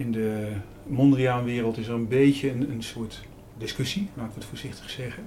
In 0.00 0.12
de 0.12 0.52
Mondriaan-wereld 0.86 1.76
is 1.76 1.88
er 1.88 1.94
een 1.94 2.08
beetje 2.08 2.50
een, 2.50 2.70
een 2.70 2.82
soort 2.82 3.28
discussie, 3.58 4.08
laat 4.14 4.28
ik 4.28 4.34
het 4.34 4.44
voorzichtig 4.44 4.90
zeggen. 4.90 5.24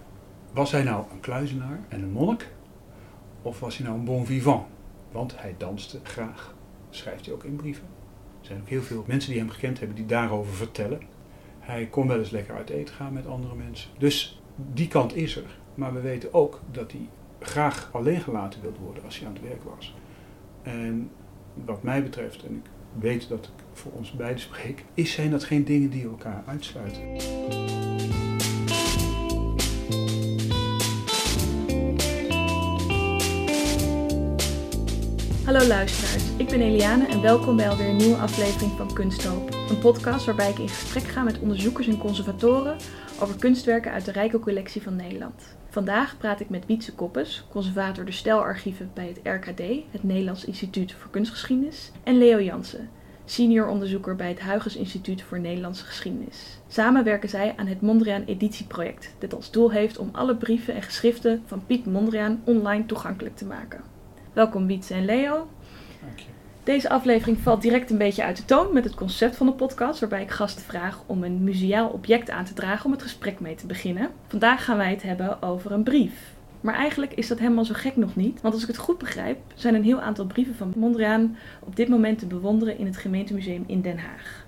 Was 0.53 0.71
hij 0.71 0.83
nou 0.83 1.05
een 1.11 1.19
kluizenaar 1.19 1.79
en 1.89 2.01
een 2.01 2.11
monnik? 2.11 2.47
Of 3.41 3.59
was 3.59 3.78
hij 3.78 3.88
nou 3.88 3.99
een 3.99 4.05
bon 4.05 4.25
vivant? 4.25 4.65
Want 5.12 5.39
hij 5.39 5.55
danste 5.57 5.99
graag, 6.04 6.55
schrijft 6.89 7.25
hij 7.25 7.33
ook 7.33 7.44
in 7.44 7.55
brieven. 7.55 7.83
Er 8.39 8.46
zijn 8.46 8.62
ook 8.62 8.67
heel 8.67 8.81
veel 8.81 9.04
mensen 9.07 9.31
die 9.31 9.39
hem 9.39 9.49
gekend 9.49 9.79
hebben 9.79 9.97
die 9.97 10.05
daarover 10.05 10.54
vertellen. 10.54 11.01
Hij 11.60 11.87
kon 11.87 12.08
wel 12.08 12.19
eens 12.19 12.29
lekker 12.29 12.55
uit 12.55 12.69
eten 12.69 12.96
gaan 12.96 13.13
met 13.13 13.28
andere 13.28 13.55
mensen. 13.55 13.90
Dus 13.97 14.42
die 14.74 14.87
kant 14.87 15.15
is 15.15 15.35
er. 15.35 15.60
Maar 15.76 15.94
we 15.94 16.02
weten 16.02 16.34
ook 16.34 16.62
dat 16.71 16.91
hij 16.91 17.09
graag 17.40 17.90
alleen 17.91 18.21
gelaten 18.21 18.62
wilde 18.62 18.80
worden 18.80 19.03
als 19.03 19.20
hij 19.20 19.27
aan 19.27 19.34
het 19.34 19.44
werk 19.44 19.63
was. 19.63 19.95
En 20.62 21.09
wat 21.53 21.84
mij 21.84 22.03
betreft, 22.03 22.44
en 22.45 22.55
ik 22.55 22.70
weet 22.99 23.30
dat 23.30 23.45
ik 23.45 23.62
voor 23.77 23.91
ons 23.91 24.12
beiden 24.12 24.41
spreek, 24.41 24.84
is 24.94 25.12
zijn 25.12 25.31
dat 25.31 25.44
geen 25.44 25.66
dingen 25.66 25.90
die 25.90 26.03
elkaar 26.03 26.44
uitsluiten. 26.48 27.02
Hallo 35.46 35.68
luisteraars, 35.68 36.23
ik 36.38 36.48
ben 36.48 36.62
Eliane 36.62 37.08
en 37.08 37.22
welkom 37.22 37.55
bij 37.55 37.70
alweer 37.70 37.90
een 37.90 37.96
nieuwe 37.96 38.16
aflevering 38.16 38.72
van 38.72 38.94
Kunsthoop. 38.94 39.54
Een 39.70 39.80
podcast 39.80 40.26
waarbij 40.26 40.49
ik 40.49 40.58
in 40.58 40.70
gesprek 40.70 41.04
ga 41.04 41.24
met 41.24 41.40
onderzoekers 41.40 41.88
en 41.88 41.98
conservatoren 41.98 42.77
over 43.20 43.38
kunstwerken 43.40 43.91
uit 43.91 44.05
de 44.05 44.12
rijke 44.12 44.40
collectie 44.40 44.82
van 44.82 44.96
Nederland. 44.96 45.55
Vandaag 45.70 46.18
praat 46.18 46.40
ik 46.40 46.49
met 46.49 46.66
Wietse 46.66 46.94
Koppes, 46.94 47.46
conservator 47.49 48.05
de 48.05 48.12
Stelarchieven 48.12 48.91
bij 48.94 49.08
het 49.08 49.20
RKD, 49.24 49.62
het 49.91 50.04
Nederlands 50.04 50.46
Instituut 50.46 50.94
voor 50.94 51.12
Kunstgeschiedenis, 51.12 51.91
en 52.04 52.18
Leo 52.18 52.41
Jansen, 52.41 52.90
senior 53.26 53.68
onderzoeker 53.68 54.16
bij 54.16 54.27
het 54.27 54.41
Huygens 54.41 54.76
Instituut 54.76 55.22
voor 55.22 55.40
Nederlandse 55.40 55.86
Geschiedenis. 55.86 56.59
Samen 56.68 57.04
werken 57.04 57.30
zij 57.30 57.54
aan 57.58 57.68
het 57.68 57.82
Mondriaan 57.82 58.23
Editieproject, 58.26 59.13
dat 59.20 59.34
als 59.34 59.52
doel 59.52 59.71
heeft 59.71 59.98
om 59.98 60.10
alle 60.12 60.35
brieven 60.35 60.76
en 60.76 60.82
geschriften 60.82 61.44
van 61.46 61.66
Piet 61.66 61.85
Mondriaan 61.85 62.41
online 62.44 62.85
toegankelijk 62.85 63.35
te 63.35 63.46
maken. 63.46 63.82
Welkom 64.33 64.67
Wietse 64.67 64.94
en 64.94 65.05
Leo. 65.05 65.47
Dank 66.01 66.19
je. 66.19 66.25
Deze 66.63 66.89
aflevering 66.89 67.38
valt 67.38 67.61
direct 67.61 67.89
een 67.91 67.97
beetje 67.97 68.23
uit 68.23 68.38
de 68.38 68.45
toon 68.45 68.73
met 68.73 68.83
het 68.83 68.95
concept 68.95 69.35
van 69.35 69.45
de 69.45 69.53
podcast, 69.53 69.99
waarbij 69.99 70.21
ik 70.21 70.31
gasten 70.31 70.63
vraag 70.63 71.03
om 71.05 71.23
een 71.23 71.44
museaal 71.44 71.89
object 71.89 72.29
aan 72.29 72.45
te 72.45 72.53
dragen 72.53 72.85
om 72.85 72.91
het 72.91 73.01
gesprek 73.01 73.39
mee 73.39 73.55
te 73.55 73.66
beginnen. 73.66 74.09
Vandaag 74.27 74.66
gaan 74.66 74.77
wij 74.77 74.89
het 74.89 75.03
hebben 75.03 75.41
over 75.41 75.71
een 75.71 75.83
brief. 75.83 76.32
Maar 76.64 76.75
eigenlijk 76.75 77.14
is 77.14 77.28
dat 77.28 77.39
helemaal 77.39 77.66
zo 77.66 77.73
gek 77.73 77.95
nog 77.95 78.16
niet, 78.16 78.42
want 78.42 78.53
als 78.53 78.64
ik 78.64 78.69
het 78.69 78.78
goed 78.78 78.97
begrijp, 78.97 79.38
zijn 79.56 79.75
een 79.75 79.83
heel 79.83 80.02
aantal 80.02 80.25
brieven 80.25 80.56
van 80.56 80.73
Mondriaan 80.75 81.38
op 81.59 81.75
dit 81.75 81.88
moment 81.88 82.19
te 82.19 82.25
bewonderen 82.25 82.78
in 82.78 82.86
het 82.86 82.97
gemeentemuseum 82.97 83.64
in 83.67 83.81
Den 83.81 83.97
Haag. 83.97 84.45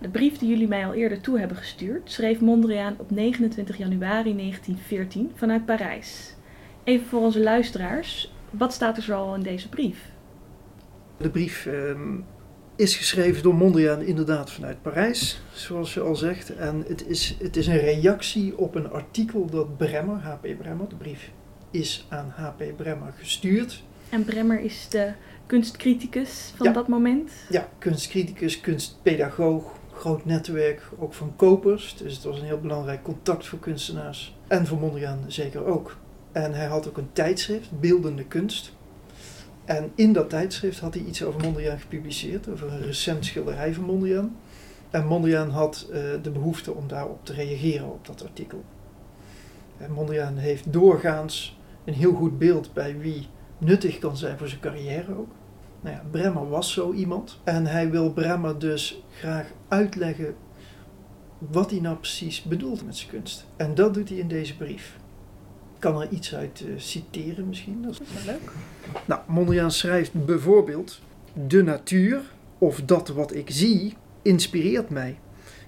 De 0.00 0.08
brief 0.08 0.38
die 0.38 0.48
jullie 0.48 0.68
mij 0.68 0.86
al 0.86 0.94
eerder 0.94 1.20
toe 1.20 1.38
hebben 1.38 1.56
gestuurd, 1.56 2.10
schreef 2.10 2.40
Mondriaan 2.40 2.94
op 2.98 3.10
29 3.10 3.76
januari 3.78 4.36
1914 4.36 5.30
vanuit 5.34 5.64
Parijs. 5.64 6.34
Even 6.84 7.06
voor 7.06 7.20
onze 7.20 7.42
luisteraars, 7.42 8.34
wat 8.50 8.72
staat 8.72 8.96
er 8.96 9.02
zoal 9.02 9.34
in 9.34 9.42
deze 9.42 9.68
brief? 9.68 10.10
De 11.16 11.30
brief 11.30 11.66
ehm, 11.66 12.20
is 12.76 12.96
geschreven 12.96 13.42
door 13.42 13.54
Mondriaan 13.54 14.00
inderdaad 14.00 14.50
vanuit 14.50 14.82
Parijs, 14.82 15.42
zoals 15.52 15.94
je 15.94 16.00
al 16.00 16.16
zegt. 16.16 16.56
En 16.56 16.84
het 16.88 17.08
is, 17.08 17.36
het 17.38 17.56
is 17.56 17.66
een 17.66 17.80
reactie 17.80 18.58
op 18.58 18.74
een 18.74 18.90
artikel 18.90 19.46
dat 19.46 19.76
Bremmer, 19.76 20.16
H.P. 20.16 20.58
Bremmer, 20.58 20.88
de 20.88 20.96
brief 20.96 21.30
is 21.72 22.06
aan 22.08 22.32
H.P. 22.36 22.76
Bremmer 22.76 23.12
gestuurd. 23.18 23.82
En 24.08 24.24
Bremmer 24.24 24.60
is 24.60 24.86
de 24.88 25.12
kunstcriticus 25.46 26.52
van 26.56 26.66
Ja. 26.66 26.72
dat 26.72 26.88
moment. 26.88 27.30
Ja, 27.48 27.68
kunstcriticus, 27.78 28.60
kunstpedagoog, 28.60 29.72
groot 29.92 30.24
netwerk, 30.24 30.82
ook 30.98 31.14
van 31.14 31.32
kopers. 31.36 31.96
Dus 31.96 32.14
het 32.14 32.24
was 32.24 32.38
een 32.38 32.44
heel 32.44 32.60
belangrijk 32.60 33.02
contact 33.02 33.46
voor 33.46 33.58
kunstenaars. 33.58 34.36
En 34.46 34.66
voor 34.66 34.78
Mondriaan 34.78 35.24
zeker 35.26 35.64
ook. 35.64 35.96
En 36.32 36.54
hij 36.54 36.66
had 36.66 36.88
ook 36.88 36.96
een 36.96 37.12
tijdschrift, 37.12 37.80
Beeldende 37.80 38.24
Kunst. 38.24 38.72
En 39.64 39.92
in 39.94 40.12
dat 40.12 40.30
tijdschrift 40.30 40.78
had 40.80 40.94
hij 40.94 41.02
iets 41.02 41.22
over 41.24 41.40
Mondriaan 41.40 41.80
gepubliceerd, 41.80 42.48
over 42.48 42.72
een 42.72 42.82
recent 42.82 43.24
schilderij 43.24 43.74
van 43.74 43.84
Mondriaan. 43.84 44.36
En 44.90 45.06
Mondriaan 45.06 45.50
had 45.50 45.86
eh, 45.92 46.00
de 46.22 46.30
behoefte 46.30 46.72
om 46.74 46.88
daarop 46.88 47.24
te 47.24 47.32
reageren 47.32 47.86
op 47.92 48.06
dat 48.06 48.22
artikel. 48.24 48.64
En 49.78 49.92
Mondriaan 49.92 50.36
heeft 50.36 50.72
doorgaans 50.72 51.56
een 51.84 51.94
heel 51.94 52.12
goed 52.14 52.38
beeld 52.38 52.72
bij 52.72 52.98
wie 52.98 53.26
nuttig 53.58 53.98
kan 53.98 54.16
zijn 54.16 54.38
voor 54.38 54.48
zijn 54.48 54.60
carrière 54.60 55.18
ook. 55.18 55.30
Nou 55.80 55.96
ja, 55.96 56.02
Bremmer 56.10 56.48
was 56.48 56.72
zo 56.72 56.92
iemand. 56.92 57.40
En 57.44 57.66
hij 57.66 57.90
wil 57.90 58.12
Bremmer 58.12 58.58
dus 58.58 59.02
graag 59.18 59.46
uitleggen 59.68 60.34
wat 61.38 61.70
hij 61.70 61.80
nou 61.80 61.96
precies 61.96 62.42
bedoelt 62.42 62.86
met 62.86 62.96
zijn 62.96 63.10
kunst. 63.10 63.46
En 63.56 63.74
dat 63.74 63.94
doet 63.94 64.08
hij 64.08 64.18
in 64.18 64.28
deze 64.28 64.56
brief. 64.56 64.96
Ik 65.74 65.80
kan 65.90 66.00
er 66.00 66.08
iets 66.08 66.34
uit 66.34 66.64
eh, 66.66 66.72
citeren 66.76 67.48
misschien. 67.48 67.82
Dat 67.82 67.92
is 67.92 67.98
Dat 67.98 68.06
is 68.06 68.24
wel 68.24 68.34
leuk. 68.34 68.52
nou, 69.04 69.20
Mondriaan 69.26 69.70
schrijft 69.70 70.24
bijvoorbeeld: 70.24 71.00
De 71.46 71.62
natuur, 71.62 72.20
of 72.58 72.80
dat 72.84 73.08
wat 73.08 73.34
ik 73.34 73.50
zie, 73.50 73.94
inspireert 74.22 74.90
mij. 74.90 75.18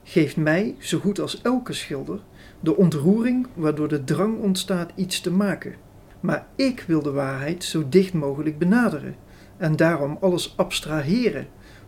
Geeft 0.02 0.36
mij, 0.36 0.75
zo 0.78 0.98
goed 0.98 1.20
als 1.20 1.42
elke 1.42 1.72
schilder, 1.72 2.20
de 2.60 2.76
ontroering 2.76 3.46
waardoor 3.54 3.88
de 3.88 4.04
drang 4.04 4.41
ontstaat 4.41 4.92
iets 4.94 5.20
te 5.20 5.31
maken. 5.31 5.75
Maar 6.25 6.47
ik 6.55 6.85
wil 6.87 7.03
de 7.03 7.11
waarheid 7.11 7.65
zo 7.65 7.89
dicht 7.89 8.12
mogelijk 8.12 8.59
benaderen 8.59 9.15
en 9.57 9.77
daarom 9.77 10.19
alles 10.21 10.55
abstraheren 10.57 11.47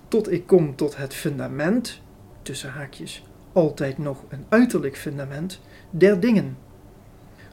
tot 0.08 0.32
ik 0.32 0.46
kom 0.46 0.76
tot 0.76 0.96
het 0.96 1.14
fundament, 1.14 2.00
tussen 2.42 2.70
haakjes, 2.70 3.26
altijd 3.52 3.98
nog 3.98 4.24
een 4.28 4.44
uiterlijk 4.48 4.96
fundament, 4.96 5.60
der 5.90 6.20
dingen. 6.20 6.56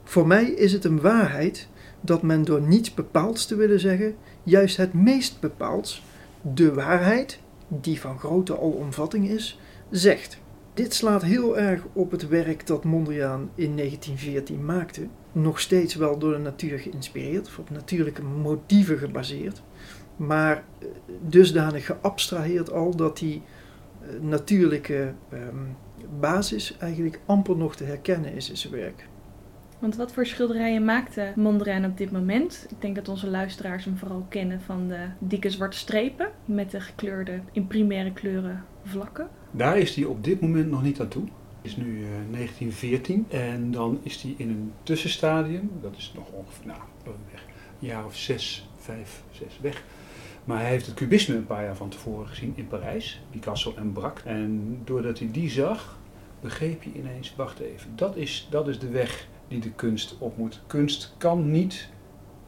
Voor 0.03 0.27
mij 0.27 0.45
is 0.45 0.73
het 0.73 0.83
een 0.83 1.01
waarheid 1.01 1.67
dat 2.01 2.21
men 2.21 2.43
door 2.43 2.61
niets 2.61 2.93
bepaalds 2.93 3.45
te 3.45 3.55
willen 3.55 3.79
zeggen, 3.79 4.15
juist 4.43 4.77
het 4.77 4.93
meest 4.93 5.39
bepaalds, 5.39 6.03
de 6.41 6.73
waarheid, 6.73 7.39
die 7.67 7.99
van 7.99 8.19
grote 8.19 8.57
alomvatting 8.57 9.29
is, 9.29 9.59
zegt. 9.89 10.37
Dit 10.73 10.93
slaat 10.93 11.21
heel 11.21 11.57
erg 11.57 11.85
op 11.93 12.11
het 12.11 12.27
werk 12.27 12.67
dat 12.67 12.83
Mondriaan 12.83 13.49
in 13.55 13.75
1914 13.75 14.65
maakte, 14.65 15.07
nog 15.33 15.59
steeds 15.59 15.95
wel 15.95 16.17
door 16.19 16.31
de 16.31 16.39
natuur 16.39 16.79
geïnspireerd, 16.79 17.47
of 17.47 17.59
op 17.59 17.69
natuurlijke 17.69 18.23
motieven 18.23 18.97
gebaseerd, 18.97 19.61
maar 20.15 20.63
eh, 20.79 20.87
dusdanig 21.21 21.85
geabstraheerd 21.85 22.71
al 22.71 22.95
dat 22.95 23.17
die 23.17 23.41
eh, 24.01 24.07
natuurlijke 24.21 25.13
ehm, 25.29 25.65
basis 26.19 26.77
eigenlijk 26.77 27.19
amper 27.25 27.57
nog 27.57 27.75
te 27.75 27.83
herkennen 27.83 28.33
is 28.33 28.49
in 28.49 28.57
zijn 28.57 28.73
werk. 28.73 29.07
Want 29.79 29.95
wat 29.95 30.13
voor 30.13 30.25
schilderijen 30.25 30.85
maakte 30.85 31.31
Mondriaan 31.35 31.85
op 31.85 31.97
dit 31.97 32.11
moment? 32.11 32.65
Ik 32.69 32.81
denk 32.81 32.95
dat 32.95 33.09
onze 33.09 33.29
luisteraars 33.29 33.85
hem 33.85 33.97
vooral 33.97 34.25
kennen 34.29 34.61
van 34.61 34.87
de 34.87 35.05
dikke 35.19 35.49
zwarte 35.49 35.77
strepen 35.77 36.29
met 36.45 36.71
de 36.71 36.79
gekleurde, 36.79 37.39
in 37.51 37.67
primaire 37.67 38.13
kleuren 38.13 38.65
vlakken. 38.83 39.27
Daar 39.51 39.77
is 39.77 39.95
hij 39.95 40.05
op 40.05 40.23
dit 40.23 40.41
moment 40.41 40.69
nog 40.69 40.83
niet 40.83 40.99
aan 40.99 41.07
toe. 41.07 41.23
Is 41.63 41.75
nu 41.75 42.03
eh, 42.03 42.09
1914 42.31 43.25
en 43.29 43.71
dan 43.71 43.99
is 44.01 44.21
hij 44.21 44.33
in 44.37 44.49
een 44.49 44.73
tussenstadium, 44.83 45.71
dat 45.81 45.97
is 45.97 46.11
nog 46.15 46.31
ongeveer 46.31 46.65
nou, 46.65 46.79
een 47.05 47.13
jaar 47.79 48.05
of 48.05 48.15
zes, 48.15 48.69
vijf, 48.77 49.23
zes 49.31 49.59
weg. 49.61 49.83
Maar 50.43 50.59
hij 50.59 50.69
heeft 50.69 50.85
het 50.85 50.95
cubisme 50.95 51.35
een 51.35 51.45
paar 51.45 51.63
jaar 51.63 51.75
van 51.75 51.89
tevoren 51.89 52.27
gezien 52.27 52.53
in 52.55 52.67
Parijs, 52.67 53.21
Picasso 53.29 53.73
en 53.75 53.91
Braque. 53.91 54.29
En 54.29 54.81
doordat 54.83 55.19
hij 55.19 55.31
die 55.31 55.49
zag, 55.49 55.99
begreep 56.41 56.83
hij 56.83 56.91
ineens, 56.95 57.35
wacht 57.35 57.59
even, 57.59 57.95
dat 57.95 58.15
is, 58.15 58.47
dat 58.49 58.67
is 58.67 58.79
de 58.79 58.89
weg 58.89 59.27
die 59.47 59.59
de 59.59 59.71
kunst 59.71 60.15
op 60.19 60.37
moet. 60.37 60.61
Kunst 60.67 61.13
kan 61.17 61.51
niet 61.51 61.89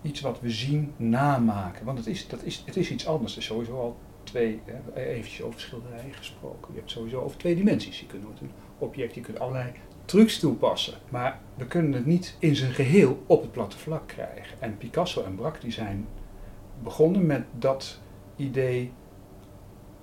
iets 0.01 0.21
wat 0.21 0.41
we 0.41 0.49
zien 0.49 0.93
namaken, 0.95 1.85
want 1.85 1.97
het 1.97 2.07
is, 2.07 2.27
dat 2.27 2.43
is, 2.43 2.63
het 2.65 2.77
is 2.77 2.91
iets 2.91 3.07
anders. 3.07 3.31
Er 3.33 3.39
is 3.39 3.45
sowieso 3.45 3.79
al 3.79 3.97
twee, 4.23 4.61
eventjes 4.95 5.41
over 5.41 5.59
schilderijen 5.59 6.13
gesproken. 6.13 6.73
Je 6.73 6.79
hebt 6.79 6.91
sowieso 6.91 7.21
over 7.21 7.37
twee 7.37 7.55
dimensies. 7.55 7.99
Je 7.99 8.05
kunt 8.05 8.25
object, 8.77 9.15
je 9.15 9.21
kunt 9.21 9.39
allerlei 9.39 9.71
trucs 10.05 10.39
toepassen. 10.39 10.93
Maar 11.09 11.39
we 11.55 11.65
kunnen 11.65 11.93
het 11.93 12.05
niet 12.05 12.35
in 12.39 12.55
zijn 12.55 12.71
geheel 12.71 13.23
op 13.25 13.41
het 13.41 13.51
platte 13.51 13.77
vlak 13.77 14.07
krijgen. 14.07 14.61
En 14.61 14.77
Picasso 14.77 15.23
en 15.23 15.35
Braque 15.35 15.59
die 15.59 15.71
zijn 15.71 16.07
begonnen 16.83 17.25
met 17.25 17.43
dat 17.59 17.99
idee 18.35 18.91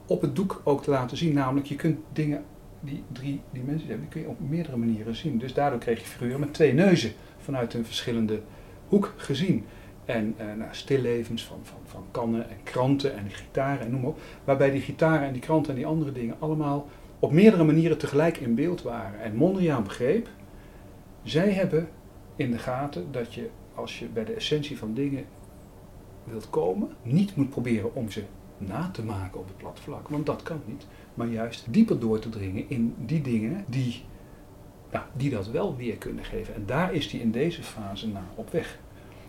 op 0.07 0.21
het 0.21 0.37
doek 0.37 0.61
ook 0.65 0.83
te 0.83 0.91
laten 0.91 1.17
zien. 1.17 1.35
Namelijk, 1.35 1.67
je 1.67 1.77
kunt 1.77 1.99
dingen 2.13 2.45
die 2.81 3.03
drie 3.13 3.41
dimensies 3.51 3.89
hebben, 3.89 4.09
die 4.11 4.13
kun 4.13 4.21
je 4.21 4.29
op 4.29 4.49
meerdere 4.51 4.77
manieren 4.77 5.17
zien. 5.17 5.39
Dus 5.39 5.55
daardoor 5.55 5.79
kreeg 5.79 6.01
je 6.01 6.07
figuren 6.07 6.41
met 6.41 6.55
twee 6.55 6.73
neuzen 6.73 7.13
vanuit 7.39 7.75
een 7.75 7.85
verschillende 7.85 8.41
hoek 8.89 9.15
gezien. 9.17 9.65
En 10.05 10.35
eh, 10.37 10.47
nou, 10.47 10.69
stillevens 10.71 11.45
van, 11.45 11.59
van, 11.63 11.79
van 11.85 12.05
kannen 12.11 12.51
en 12.51 12.57
kranten 12.63 13.17
en 13.17 13.31
gitaren 13.31 13.81
en 13.81 13.91
noem 13.91 14.01
maar 14.01 14.11
op. 14.11 14.21
Waarbij 14.45 14.71
die 14.71 14.81
gitaren 14.81 15.27
en 15.27 15.33
die 15.33 15.43
kranten 15.43 15.71
en 15.71 15.77
die 15.77 15.87
andere 15.87 16.13
dingen 16.13 16.37
allemaal 16.39 16.89
op 17.23 17.33
meerdere 17.33 17.65
manieren 17.65 17.99
tegelijk 17.99 18.37
in 18.37 18.55
beeld 18.55 18.83
waren. 18.83 19.21
En 19.21 19.35
Mondriaan 19.35 19.83
begreep, 19.83 20.29
zij 21.23 21.51
hebben 21.51 21.89
in 22.37 22.51
de 22.51 22.59
gaten 22.59 23.13
dat 23.13 23.35
je 23.35 23.49
als 23.75 23.99
je 23.99 24.07
bij 24.07 24.25
de 24.25 24.33
essentie 24.33 24.79
van 24.79 24.95
dingen 24.95 25.25
wilt 26.25 26.51
komen, 26.51 26.89
niet 27.03 27.37
moet 27.37 27.51
proberen 27.51 27.95
om 27.95 28.11
ze 28.11 28.23
na 28.59 28.91
te 28.93 29.05
maken 29.05 29.41
op 29.41 29.47
het 29.47 29.57
plat 29.57 29.81
vlak. 29.81 30.09
Want 30.09 30.27
dat 30.27 30.43
kan 30.43 30.61
niet. 30.67 30.87
maar 31.15 31.27
juist 31.27 31.67
dieper 31.71 31.99
door 31.99 32.19
te 32.19 32.29
dringen 32.29 32.65
in 32.69 32.95
die 32.99 33.21
dingen 33.21 33.65
die, 33.69 34.05
ja, 34.93 35.09
die 35.17 35.31
dat 35.31 35.51
wel 35.51 35.77
weer 35.77 35.97
kunnen 35.97 36.25
geven. 36.25 36.55
En 36.55 36.67
daar 36.67 36.95
is 36.95 37.13
hij 37.13 37.21
in 37.21 37.31
deze 37.31 37.63
fase 37.63 38.09
naar 38.09 38.29
op 38.35 38.51
weg. 38.51 38.79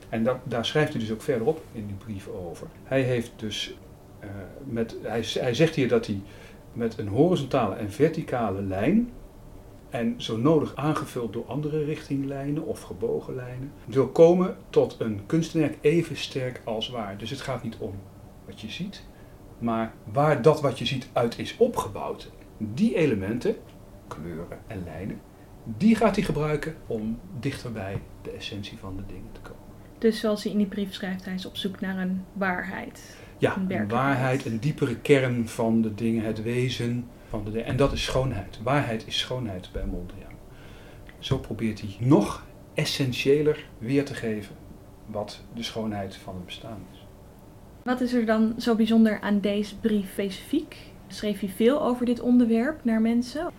En 0.09 0.23
dat, 0.23 0.37
daar 0.43 0.65
schrijft 0.65 0.91
hij 0.91 1.01
dus 1.01 1.11
ook 1.11 1.21
verderop 1.21 1.63
in 1.71 1.87
die 1.87 1.95
brief 1.95 2.27
over. 2.27 2.67
Hij 2.83 3.01
heeft 3.01 3.31
dus, 3.35 3.77
uh, 4.23 4.29
met, 4.65 4.95
hij, 5.01 5.23
hij 5.39 5.53
zegt 5.53 5.75
hier 5.75 5.87
dat 5.87 6.05
hij 6.05 6.21
met 6.73 6.97
een 6.97 7.07
horizontale 7.07 7.75
en 7.75 7.91
verticale 7.91 8.61
lijn 8.61 9.11
en 9.89 10.13
zo 10.17 10.37
nodig 10.37 10.75
aangevuld 10.75 11.33
door 11.33 11.45
andere 11.45 11.83
richtinglijnen 11.83 12.65
of 12.65 12.81
gebogen 12.81 13.35
lijnen, 13.35 13.71
wil 13.85 14.07
komen 14.07 14.57
tot 14.69 14.95
een 14.99 15.25
kunstwerk 15.25 15.77
even 15.81 16.17
sterk 16.17 16.61
als 16.63 16.89
waar. 16.89 17.17
Dus 17.17 17.29
het 17.29 17.41
gaat 17.41 17.63
niet 17.63 17.77
om 17.77 17.93
wat 18.45 18.61
je 18.61 18.69
ziet, 18.69 19.03
maar 19.59 19.93
waar 20.13 20.41
dat 20.41 20.61
wat 20.61 20.79
je 20.79 20.85
ziet 20.85 21.09
uit 21.13 21.39
is 21.39 21.57
opgebouwd. 21.57 22.31
Die 22.57 22.95
elementen, 22.95 23.55
kleuren 24.07 24.59
en 24.67 24.83
lijnen, 24.83 25.19
die 25.63 25.95
gaat 25.95 26.15
hij 26.15 26.25
gebruiken 26.25 26.75
om 26.87 27.19
dichter 27.39 27.71
bij 27.71 28.01
de 28.21 28.31
essentie 28.31 28.77
van 28.77 28.95
de 28.95 29.05
dingen 29.05 29.31
te 29.31 29.39
komen. 29.39 29.61
Dus 29.97 30.19
zoals 30.19 30.43
hij 30.43 30.51
in 30.51 30.57
die 30.57 30.67
brief 30.67 30.93
schrijft, 30.93 31.25
hij 31.25 31.33
is 31.33 31.45
op 31.45 31.55
zoek 31.55 31.79
naar 31.79 31.97
een 31.97 32.25
waarheid. 32.33 33.17
Ja, 33.43 33.57
een, 33.67 33.87
waarheid, 33.87 34.45
een 34.45 34.59
diepere 34.59 34.95
kern 34.95 35.47
van 35.47 35.81
de 35.81 35.95
dingen, 35.95 36.23
het 36.23 36.43
wezen 36.43 37.07
van 37.29 37.43
de 37.43 37.51
dingen. 37.51 37.65
En 37.65 37.75
dat 37.75 37.91
is 37.91 38.03
schoonheid. 38.03 38.59
Waarheid 38.63 39.07
is 39.07 39.19
schoonheid 39.19 39.69
bij 39.71 39.85
Mondriaan. 39.85 40.33
Zo 41.19 41.37
probeert 41.37 41.81
hij 41.81 41.95
nog 41.99 42.45
essentiëler 42.73 43.65
weer 43.77 44.05
te 44.05 44.13
geven 44.13 44.55
wat 45.05 45.41
de 45.53 45.63
schoonheid 45.63 46.15
van 46.15 46.35
het 46.35 46.45
bestaan 46.45 46.81
is. 46.91 47.05
Wat 47.83 48.01
is 48.01 48.13
er 48.13 48.25
dan 48.25 48.53
zo 48.57 48.75
bijzonder 48.75 49.19
aan 49.21 49.39
deze 49.39 49.79
brief 49.79 50.11
specifiek? 50.11 50.77
Schreef 51.07 51.39
hij 51.39 51.49
veel 51.49 51.81
over 51.81 52.05
dit 52.05 52.19
onderwerp 52.19 52.83
naar 52.83 53.01
mensen? 53.01 53.51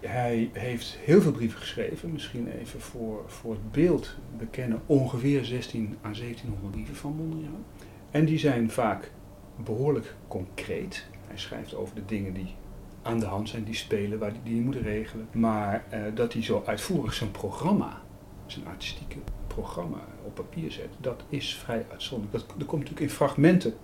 Hij 0.00 0.50
heeft 0.52 0.98
heel 1.04 1.20
veel 1.20 1.32
brieven 1.32 1.58
geschreven, 1.58 2.12
misschien 2.12 2.48
even 2.48 2.80
voor, 2.80 3.22
voor 3.26 3.52
het 3.52 3.72
beeld. 3.72 4.16
We 4.36 4.46
kennen 4.46 4.80
ongeveer 4.86 5.44
16 5.44 5.96
à 6.04 6.12
1700 6.12 6.70
brieven 6.70 6.96
van 6.96 7.16
Mondriaan. 7.16 7.64
En 8.10 8.24
die 8.24 8.38
zijn 8.38 8.70
vaak 8.70 9.10
behoorlijk 9.64 10.14
concreet. 10.28 11.06
Hij 11.26 11.38
schrijft 11.38 11.74
over 11.74 11.94
de 11.94 12.04
dingen 12.04 12.32
die 12.32 12.54
aan 13.02 13.20
de 13.20 13.26
hand 13.26 13.48
zijn, 13.48 13.64
die 13.64 13.74
spelen, 13.74 14.18
waar 14.18 14.32
die, 14.32 14.42
die 14.42 14.62
moeten 14.62 14.82
regelen. 14.82 15.28
Maar 15.32 15.84
eh, 15.88 16.00
dat 16.14 16.32
hij 16.32 16.42
zo 16.42 16.62
uitvoerig 16.66 17.14
zijn 17.14 17.30
programma, 17.30 18.00
zijn 18.46 18.66
artistieke 18.66 19.18
programma 19.46 19.98
op 20.24 20.34
papier 20.34 20.72
zet, 20.72 20.88
dat 21.00 21.22
is 21.28 21.54
vrij 21.54 21.86
uitzonderlijk. 21.90 22.38
Dat, 22.38 22.58
dat 22.58 22.66
komt 22.66 22.82
natuurlijk 22.82 23.10
in 23.10 23.16
fragmenten 23.16 23.74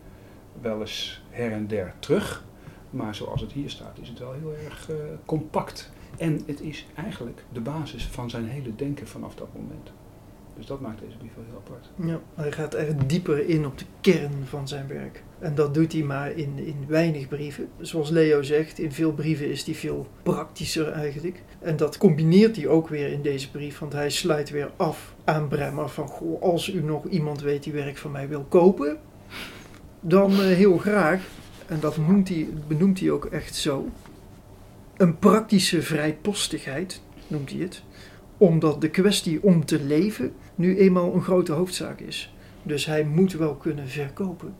wel 0.60 0.80
eens 0.80 1.22
her 1.30 1.52
en 1.52 1.66
der 1.66 1.94
terug. 1.98 2.44
Maar 2.90 3.14
zoals 3.14 3.40
het 3.40 3.52
hier 3.52 3.70
staat, 3.70 3.98
is 4.00 4.08
het 4.08 4.18
wel 4.18 4.32
heel 4.32 4.54
erg 4.64 4.90
uh, 4.90 4.96
compact. 5.24 5.90
En 6.18 6.42
het 6.46 6.60
is 6.60 6.86
eigenlijk 6.94 7.44
de 7.52 7.60
basis 7.60 8.06
van 8.06 8.30
zijn 8.30 8.48
hele 8.48 8.74
denken 8.74 9.06
vanaf 9.06 9.34
dat 9.34 9.54
moment. 9.54 9.92
Dus 10.56 10.66
dat 10.66 10.80
maakt 10.80 11.00
deze 11.00 11.16
brief 11.16 11.34
wel 11.34 11.44
heel 11.44 11.62
apart. 11.66 11.90
Ja, 12.06 12.20
hij 12.42 12.52
gaat 12.52 12.74
echt 12.74 13.08
dieper 13.08 13.48
in 13.48 13.66
op 13.66 13.78
de 13.78 13.84
kern 14.00 14.32
van 14.44 14.68
zijn 14.68 14.86
werk. 14.86 15.22
En 15.38 15.54
dat 15.54 15.74
doet 15.74 15.92
hij 15.92 16.02
maar 16.02 16.30
in, 16.30 16.58
in 16.58 16.84
weinig 16.88 17.28
brieven. 17.28 17.68
Zoals 17.80 18.10
Leo 18.10 18.42
zegt, 18.42 18.78
in 18.78 18.92
veel 18.92 19.12
brieven 19.12 19.50
is 19.50 19.64
hij 19.64 19.74
veel 19.74 20.06
praktischer 20.22 20.88
eigenlijk. 20.88 21.42
En 21.58 21.76
dat 21.76 21.98
combineert 21.98 22.56
hij 22.56 22.66
ook 22.66 22.88
weer 22.88 23.12
in 23.12 23.22
deze 23.22 23.50
brief, 23.50 23.78
want 23.78 23.92
hij 23.92 24.10
sluit 24.10 24.50
weer 24.50 24.70
af 24.76 25.14
aan 25.24 25.48
Bremmer 25.48 25.88
van... 25.88 26.08
Goh, 26.08 26.42
als 26.42 26.68
u 26.68 26.82
nog 26.82 27.06
iemand 27.06 27.40
weet 27.40 27.62
die 27.62 27.72
werk 27.72 27.96
van 27.96 28.10
mij 28.10 28.28
wil 28.28 28.44
kopen, 28.48 28.98
dan 30.00 30.30
uh, 30.30 30.38
heel 30.38 30.78
graag. 30.78 31.26
En 31.66 31.80
dat 31.80 31.96
noemt 31.96 32.28
hij, 32.28 32.48
benoemt 32.66 33.00
hij 33.00 33.10
ook 33.10 33.24
echt 33.24 33.54
zo. 33.54 33.88
Een 34.96 35.18
praktische 35.18 35.82
vrijpostigheid 35.82 37.02
noemt 37.26 37.50
hij 37.50 37.60
het 37.60 37.82
omdat 38.48 38.80
de 38.80 38.90
kwestie 38.90 39.42
om 39.42 39.64
te 39.64 39.82
leven 39.82 40.32
nu 40.54 40.78
eenmaal 40.78 41.14
een 41.14 41.22
grote 41.22 41.52
hoofdzaak 41.52 42.00
is. 42.00 42.34
Dus 42.62 42.86
hij 42.86 43.04
moet 43.04 43.32
wel 43.32 43.54
kunnen 43.54 43.88
verkopen, 43.88 44.54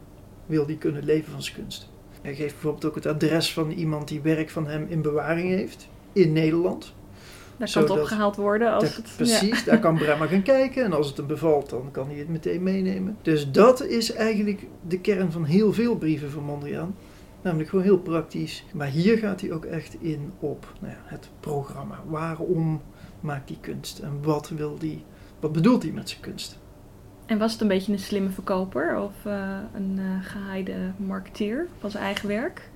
wil 0.47 0.67
hij 0.67 0.77
kunnen 0.77 1.05
leven 1.05 1.33
van 1.33 1.43
zijn 1.43 1.57
kunst. 1.57 1.91
Hij 2.23 2.35
geeft 2.35 2.53
bijvoorbeeld 2.53 2.85
ook 2.85 2.95
het 2.95 3.07
adres 3.07 3.53
van 3.53 3.71
iemand 3.71 4.09
die 4.09 4.21
werk 4.21 4.51
van 4.51 4.67
hem 4.67 4.87
in 4.89 5.03
bewaring 5.03 5.49
heeft 5.49 5.89
in 6.13 6.33
Nederland. 6.33 6.95
Daar 7.57 7.71
kan 7.73 7.83
het 7.83 7.91
opgehaald 7.91 8.37
worden. 8.37 8.73
Als 8.73 8.97
het, 8.97 9.13
precies, 9.17 9.65
daar 9.65 9.79
kan 9.79 9.97
Bremmer 9.97 10.29
gaan 10.29 10.43
kijken. 10.43 10.85
En 10.85 10.93
als 10.93 11.07
het 11.07 11.17
hem 11.17 11.27
bevalt, 11.27 11.71
dan 11.71 11.89
kan 11.91 12.07
hij 12.07 12.19
het 12.19 12.29
meteen 12.29 12.63
meenemen. 12.63 13.17
Dus 13.23 13.51
dat 13.51 13.85
is 13.85 14.13
eigenlijk 14.13 14.67
de 14.89 15.01
kern 15.01 15.33
van 15.33 15.45
heel 15.45 15.73
veel 15.73 15.97
brieven 15.97 16.31
van 16.31 16.45
Mondriaan. 16.45 16.95
Namelijk 17.43 17.69
gewoon 17.69 17.85
heel 17.85 17.99
praktisch. 17.99 18.65
Maar 18.73 18.89
hier 18.89 19.19
gaat 19.19 19.41
hij 19.41 19.53
ook 19.53 19.65
echt 19.65 19.97
in 20.01 20.33
op 20.39 20.73
nou 20.81 20.93
ja, 20.93 20.99
het 21.05 21.29
programma. 21.41 22.03
Waarom 22.07 22.81
maakt 23.25 23.49
die 23.49 23.59
kunst? 23.61 23.99
En 23.99 24.23
wat, 24.23 24.49
wil 24.49 24.79
die, 24.79 25.05
wat 25.41 25.53
bedoelt 25.53 25.83
hij 25.83 25.93
met 25.93 26.09
zijn 26.09 26.21
kunst? 26.21 26.59
En 27.27 27.39
was 27.39 27.53
het 27.53 27.61
een 27.61 27.69
beetje 27.69 27.93
een 27.93 27.99
slimme 27.99 28.31
verkoper 28.31 28.99
of 28.99 29.13
uh, 29.27 29.59
een 29.75 29.97
uh, 29.99 30.25
gehaaide 30.25 30.93
marketeer 30.97 31.67
van 31.79 31.91
zijn 31.91 32.05
eigen 32.05 32.29
werk? 32.29 32.69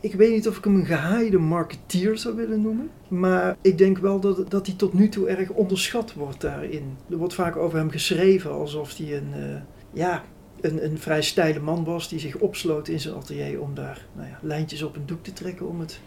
Ik 0.00 0.14
weet 0.14 0.32
niet 0.32 0.48
of 0.48 0.56
ik 0.56 0.64
hem 0.64 0.74
een 0.74 0.86
gehaaide 0.86 1.38
marketeer 1.38 2.18
zou 2.18 2.36
willen 2.36 2.60
noemen. 2.60 2.90
Maar 3.08 3.56
ik 3.60 3.78
denk 3.78 3.98
wel 3.98 4.20
dat, 4.20 4.50
dat 4.50 4.66
hij 4.66 4.74
tot 4.74 4.92
nu 4.92 5.08
toe 5.08 5.28
erg 5.28 5.50
onderschat 5.50 6.12
wordt 6.12 6.40
daarin. 6.40 6.96
Er 7.10 7.16
wordt 7.16 7.34
vaak 7.34 7.56
over 7.56 7.78
hem 7.78 7.90
geschreven 7.90 8.52
alsof 8.52 8.96
hij 8.96 9.16
een, 9.16 9.32
uh, 9.36 9.56
ja, 9.92 10.24
een, 10.60 10.84
een 10.84 10.98
vrij 10.98 11.22
steile 11.22 11.60
man 11.60 11.84
was 11.84 12.08
die 12.08 12.18
zich 12.18 12.36
opsloot 12.36 12.88
in 12.88 13.00
zijn 13.00 13.14
atelier 13.14 13.60
om 13.60 13.74
daar 13.74 14.06
nou 14.16 14.28
ja, 14.28 14.38
lijntjes 14.42 14.82
op 14.82 14.96
een 14.96 15.06
doek 15.06 15.22
te 15.22 15.32
trekken 15.32 15.68
om 15.68 15.80
het 15.80 16.00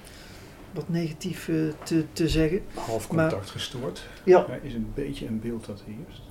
wat 0.74 0.90
negatief 0.90 1.48
uh, 1.48 1.74
te, 1.84 2.06
te 2.14 2.30
zeggen. 2.30 2.62
Half 2.74 3.08
contact 3.08 3.32
maar, 3.32 3.44
gestoord. 3.44 4.08
Ja. 4.26 4.46
is 4.62 4.74
een 4.74 4.92
beetje 4.94 5.28
een 5.28 5.40
beeld 5.40 5.66
dat 5.66 5.84
heerst. 5.86 6.22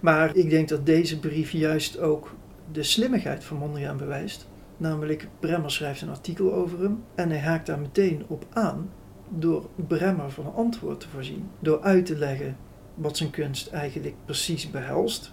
Maar 0.00 0.36
ik 0.36 0.50
denk 0.50 0.68
dat 0.68 0.86
deze 0.86 1.18
brief 1.18 1.50
juist 1.50 1.98
ook 1.98 2.34
de 2.72 2.82
slimmigheid 2.82 3.44
van 3.44 3.56
Mondriaan 3.56 3.96
bewijst. 3.96 4.48
Namelijk, 4.76 5.28
Bremmer 5.40 5.70
schrijft 5.70 6.00
een 6.00 6.08
artikel 6.08 6.52
over 6.52 6.80
hem 6.80 7.04
en 7.14 7.28
hij 7.28 7.38
haakt 7.38 7.66
daar 7.66 7.78
meteen 7.78 8.24
op 8.26 8.46
aan 8.52 8.90
door 9.28 9.68
Bremmer 9.74 10.30
van 10.30 10.46
een 10.46 10.52
antwoord 10.52 11.00
te 11.00 11.08
voorzien. 11.08 11.48
Door 11.58 11.82
uit 11.82 12.06
te 12.06 12.16
leggen 12.16 12.56
wat 12.94 13.16
zijn 13.16 13.30
kunst 13.30 13.68
eigenlijk 13.68 14.14
precies 14.24 14.70
behelst. 14.70 15.32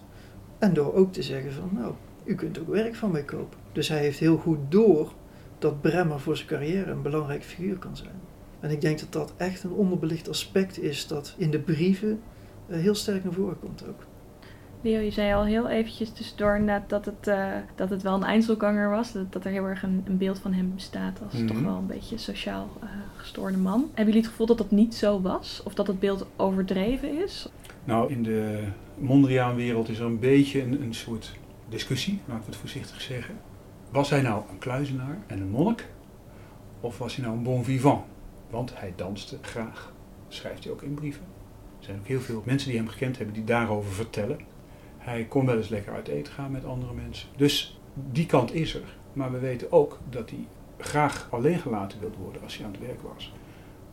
En 0.60 0.74
door 0.74 0.94
ook 0.94 1.14
te 1.14 1.24
zeggen 1.24 1.54
van, 1.54 1.70
nou, 1.74 1.94
u 2.24 2.36
kunt 2.36 2.60
ook 2.60 2.68
werk 2.68 2.96
van 2.96 3.12
mij 3.12 3.24
kopen. 3.24 3.58
Dus 3.72 3.88
hij 3.88 4.00
heeft 4.00 4.20
heel 4.20 4.38
goed 4.38 4.60
door 4.70 5.14
dat 5.60 5.82
Bremmer 5.82 6.20
voor 6.20 6.36
zijn 6.36 6.48
carrière 6.48 6.92
een 6.92 7.02
belangrijk 7.02 7.44
figuur 7.44 7.78
kan 7.78 7.98
zijn. 7.98 8.22
En 8.60 8.72
ik 8.72 8.82
denk 8.82 9.00
dat 9.00 9.12
dat 9.12 9.34
echt 9.38 9.64
een 9.64 9.72
onderbelicht 9.72 10.30
aspect 10.30 10.80
is 10.80 11.08
dat 11.08 11.36
in 11.38 11.52
de 11.52 11.60
brieven 11.60 12.22
uh, 12.68 12.78
heel 12.80 12.96
sterk 12.96 13.24
naar 13.24 13.34
voren 13.34 13.60
komt 13.60 13.84
ook. 13.88 14.04
Leo, 14.82 15.00
je 15.00 15.12
zei 15.12 15.34
al 15.34 15.46
heel 15.46 15.70
eventjes 15.70 16.12
tussendoor 16.12 16.62
net 16.62 16.90
dat 16.90 17.06
het, 17.06 17.28
uh, 17.28 17.48
dat 17.76 17.90
het 17.90 18.02
wel 18.02 18.14
een 18.14 18.24
Einzelganger 18.24 18.90
was. 18.90 19.12
Dat, 19.12 19.34
dat 19.34 19.46
er 19.46 19.52
heel 19.52 19.66
erg 19.66 19.84
een, 19.84 20.04
een 20.06 20.18
beeld 20.18 20.40
van 20.40 20.54
hem 20.54 20.72
bestaat 20.76 21.22
als 21.24 21.34
mm 21.34 21.40
-hmm. 21.40 21.48
toch 21.48 21.62
wel 21.62 21.76
een 21.76 21.88
beetje 21.88 22.18
sociaal 22.18 22.70
uh, 22.84 22.90
gestoorde 23.16 23.58
man. 23.58 23.80
Hebben 23.80 24.06
jullie 24.06 24.22
het 24.22 24.30
gevoel 24.30 24.48
dat 24.48 24.58
dat 24.58 24.72
niet 24.72 24.96
zo 24.96 25.22
was? 25.22 25.62
Of 25.66 25.74
dat 25.74 25.88
het 25.88 26.00
beeld 26.00 26.26
overdreven 26.36 27.24
is? 27.24 27.50
Nou, 27.84 28.12
in 28.12 28.24
de 28.24 28.64
Mondriaan-wereld 28.98 29.90
is 29.90 30.00
er 30.00 30.06
een 30.06 30.20
beetje 30.20 30.62
een, 30.62 30.82
een 30.82 30.94
soort 30.94 31.36
discussie, 31.70 32.20
laten 32.26 32.44
we 32.44 32.50
het 32.50 32.60
voorzichtig 32.60 33.02
zeggen. 33.02 33.36
Was 33.92 34.10
hij 34.10 34.22
nou 34.22 34.44
een 34.52 34.58
kluizenaar 34.58 35.18
en 35.28 35.40
een 35.40 35.50
monnik? 35.50 35.88
Of 36.80 36.98
was 36.98 37.16
hij 37.16 37.26
nou 37.26 37.38
een 37.38 37.44
bon 37.44 37.64
vivant? 37.64 38.04
Want 38.50 38.80
hij 38.80 38.94
danste 38.96 39.38
graag, 39.42 39.94
schrijft 40.28 40.64
hij 40.64 40.74
ook 40.74 40.82
in 40.82 40.94
brieven. 40.94 41.24
Er 41.80 41.86
zijn 41.86 42.00
ook 42.00 42.08
heel 42.08 42.22
veel 42.22 42.44
mensen 42.46 42.70
die 42.70 42.78
hem 42.78 42.88
gekend 42.88 43.18
hebben 43.18 43.36
die 43.36 43.44
daarover 43.44 43.92
vertellen. 43.92 44.40
Hij 44.98 45.26
kon 45.26 45.46
wel 45.46 45.58
eens 45.58 45.70
lekker 45.70 45.94
uit 45.94 46.08
eten 46.08 46.34
gaan 46.34 46.52
met 46.52 46.66
andere 46.66 46.94
mensen. 46.94 47.30
Dus 47.36 47.80
die 48.12 48.26
kant 48.26 48.54
is 48.54 48.76
er. 48.76 48.98
Maar 49.14 49.32
we 49.32 49.40
weten 49.40 49.72
ook 49.72 50.00
dat 50.10 50.30
hij 50.30 50.48
graag 50.78 51.28
alleen 51.32 51.60
gelaten 51.60 52.00
wilde 52.00 52.18
worden 52.18 52.42
als 52.42 52.58
hij 52.58 52.66
aan 52.66 52.72
het 52.72 52.82
werk 52.82 53.02
was. 53.02 53.34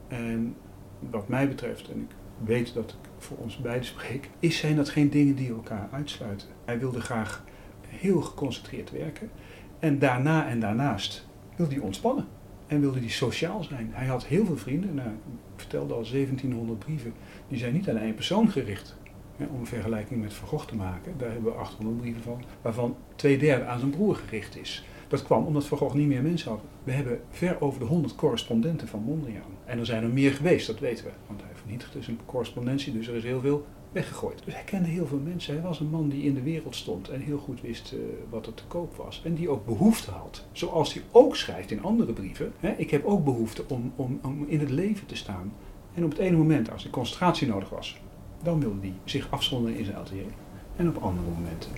En 0.09 0.57
wat 0.99 1.29
mij 1.29 1.49
betreft, 1.49 1.91
en 1.91 2.01
ik 2.01 2.17
weet 2.45 2.75
dat 2.75 2.91
ik 2.91 3.11
voor 3.19 3.37
ons 3.37 3.57
beiden 3.57 3.87
spreek, 3.87 4.31
is 4.39 4.59
zijn 4.59 4.77
dat 4.77 4.89
geen 4.89 5.11
dingen 5.11 5.35
die 5.35 5.51
elkaar 5.51 5.89
uitsluiten. 5.93 6.49
Hij 6.65 6.79
wilde 6.79 7.01
graag 7.01 7.45
heel 7.89 8.21
geconcentreerd 8.21 8.91
werken. 8.91 9.31
En 9.79 9.99
daarna 9.99 10.49
en 10.49 10.61
daarnaast 10.61 11.27
wilde 11.57 11.75
hij 11.75 11.83
ontspannen. 11.83 12.27
En 12.67 12.81
wilde 12.81 12.99
hij 12.99 13.09
sociaal 13.09 13.65
zijn. 13.65 13.91
Hij 13.93 14.07
had 14.07 14.27
heel 14.27 14.45
veel 14.45 14.57
vrienden. 14.57 14.95
Nou, 14.95 15.09
ik 15.09 15.15
vertelde 15.57 15.95
al 15.95 16.03
1700 16.03 16.79
brieven. 16.79 17.13
Die 17.49 17.59
zijn 17.59 17.73
niet 17.73 17.89
aan 17.89 17.97
één 17.97 18.15
persoon 18.15 18.51
gericht. 18.51 18.97
om 19.39 19.61
een 19.61 19.67
vergelijking 19.67 20.23
met 20.23 20.35
Van 20.35 20.67
te 20.67 20.77
maken. 20.77 21.15
Daar 21.19 21.33
hebben 21.33 21.53
we 21.53 21.59
800 21.59 22.01
brieven 22.01 22.23
van. 22.23 22.43
Waarvan 22.63 22.97
twee 23.17 23.39
derde 23.39 23.65
aan 23.65 23.79
zijn 23.79 23.91
broer 23.91 24.17
gericht 24.17 24.57
is. 24.57 24.85
Dat 25.09 25.23
kwam 25.23 25.47
omdat 25.47 25.65
Van 25.65 25.91
niet 25.95 26.07
meer 26.07 26.23
mensen 26.23 26.51
had. 26.51 26.61
We 26.85 26.93
hebben 26.93 27.21
ver 27.31 27.61
over 27.61 27.81
de 27.81 27.87
100 27.87 28.15
correspondenten 28.15 28.89
van 28.89 29.03
Mondriaan. 29.03 29.57
En 29.65 29.79
er 29.79 29.87
zijn 29.87 30.03
er 30.03 30.09
meer 30.09 30.33
geweest, 30.33 30.67
dat 30.67 30.79
weten 30.79 31.05
we. 31.05 31.11
Want 31.27 31.43
hij 31.43 31.51
vernietigt 31.55 31.93
dus 31.93 32.09
een 32.09 32.19
correspondentie, 32.27 32.93
dus 32.93 33.09
er 33.09 33.15
is 33.15 33.25
heel 33.25 33.41
veel 33.41 33.67
weggegooid. 33.93 34.45
Dus 34.45 34.55
hij 34.55 34.65
kende 34.65 34.89
heel 34.89 35.07
veel 35.07 35.21
mensen. 35.25 35.55
Hij 35.55 35.63
was 35.63 35.81
een 35.81 35.91
man 35.91 36.09
die 36.09 36.23
in 36.23 36.35
de 36.35 36.43
wereld 36.43 36.77
stond 36.77 37.09
en 37.09 37.21
heel 37.21 37.39
goed 37.39 37.61
wist 37.61 37.93
uh, 37.93 38.01
wat 38.31 38.47
er 38.47 38.55
te 38.55 38.63
koop 38.69 38.97
was. 38.97 39.23
En 39.25 39.35
die 39.35 39.49
ook 39.49 39.67
behoefte 39.67 40.11
had. 40.11 40.45
Zoals 40.53 40.95
hij 40.95 41.03
ook 41.11 41.37
schrijft 41.37 41.71
in 41.71 41.83
andere 41.83 42.13
brieven. 42.13 42.53
Hè, 42.61 42.75
ik 42.77 42.91
heb 42.91 43.05
ook 43.05 43.25
behoefte 43.25 43.65
om, 43.69 43.93
om, 43.97 44.21
om 44.23 44.45
in 44.49 44.61
het 44.61 44.71
leven 44.71 45.07
te 45.07 45.17
staan. 45.17 45.53
En 45.95 46.05
op 46.05 46.11
het 46.11 46.19
ene 46.19 46.37
moment, 46.37 46.73
als 46.73 46.85
er 46.85 46.91
concentratie 46.91 47.49
nodig 47.49 47.69
was, 47.69 48.01
dan 48.43 48.61
wilde 48.61 48.81
hij 48.81 48.93
zich 49.05 49.31
afzonderen 49.31 49.79
in 49.79 49.85
zijn 49.85 49.97
atelier. 49.97 50.33
En 50.77 50.89
op 50.89 50.97
andere 51.03 51.29
momenten 51.37 51.71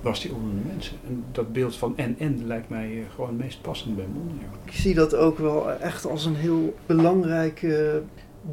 was 0.00 0.22
hij 0.22 0.32
onder 0.32 0.54
de 0.54 0.68
mensen. 0.72 0.96
En 1.06 1.24
dat 1.32 1.52
beeld 1.52 1.76
van 1.76 1.96
en-en 1.96 2.46
lijkt 2.46 2.68
mij 2.68 2.98
eh, 2.98 3.10
gewoon 3.14 3.28
het 3.28 3.38
meest 3.38 3.62
passend 3.62 3.96
bij 3.96 4.06
Mondriaan. 4.14 4.54
Ik 4.64 4.72
zie 4.72 4.94
dat 4.94 5.14
ook 5.14 5.38
wel 5.38 5.70
echt 5.72 6.06
als 6.06 6.24
een 6.24 6.36
heel 6.36 6.74
belangrijk 6.86 7.62
uh, 7.62 7.94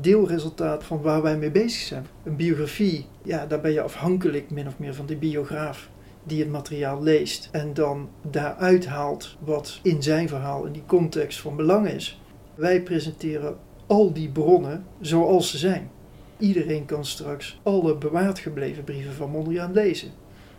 deelresultaat 0.01 0.83
van 0.83 1.01
waar 1.01 1.21
wij 1.21 1.38
mee 1.38 1.51
bezig 1.51 1.81
zijn. 1.81 2.05
Een 2.23 2.35
biografie, 2.35 3.05
ja, 3.23 3.45
daar 3.45 3.62
ben 3.62 3.71
je 3.71 3.81
afhankelijk 3.81 4.50
min 4.50 4.67
of 4.67 4.79
meer 4.79 4.93
van 4.93 5.05
de 5.05 5.15
biograaf 5.15 5.89
die 6.23 6.39
het 6.39 6.50
materiaal 6.50 7.03
leest 7.03 7.50
en 7.51 7.73
dan 7.73 8.09
daaruit 8.21 8.85
haalt 8.85 9.38
wat 9.39 9.79
in 9.81 10.03
zijn 10.03 10.27
verhaal, 10.27 10.65
in 10.65 10.71
die 10.71 10.85
context 10.85 11.39
van 11.39 11.55
belang 11.55 11.88
is. 11.88 12.21
Wij 12.55 12.81
presenteren 12.81 13.57
al 13.88 14.13
die 14.13 14.29
bronnen 14.29 14.85
zoals 15.00 15.51
ze 15.51 15.57
zijn. 15.57 15.89
Iedereen 16.38 16.85
kan 16.85 17.05
straks 17.05 17.59
alle 17.63 17.95
bewaard 17.95 18.39
gebleven 18.39 18.83
brieven 18.83 19.13
van 19.13 19.29
Mondriaan 19.29 19.73
lezen. 19.73 20.12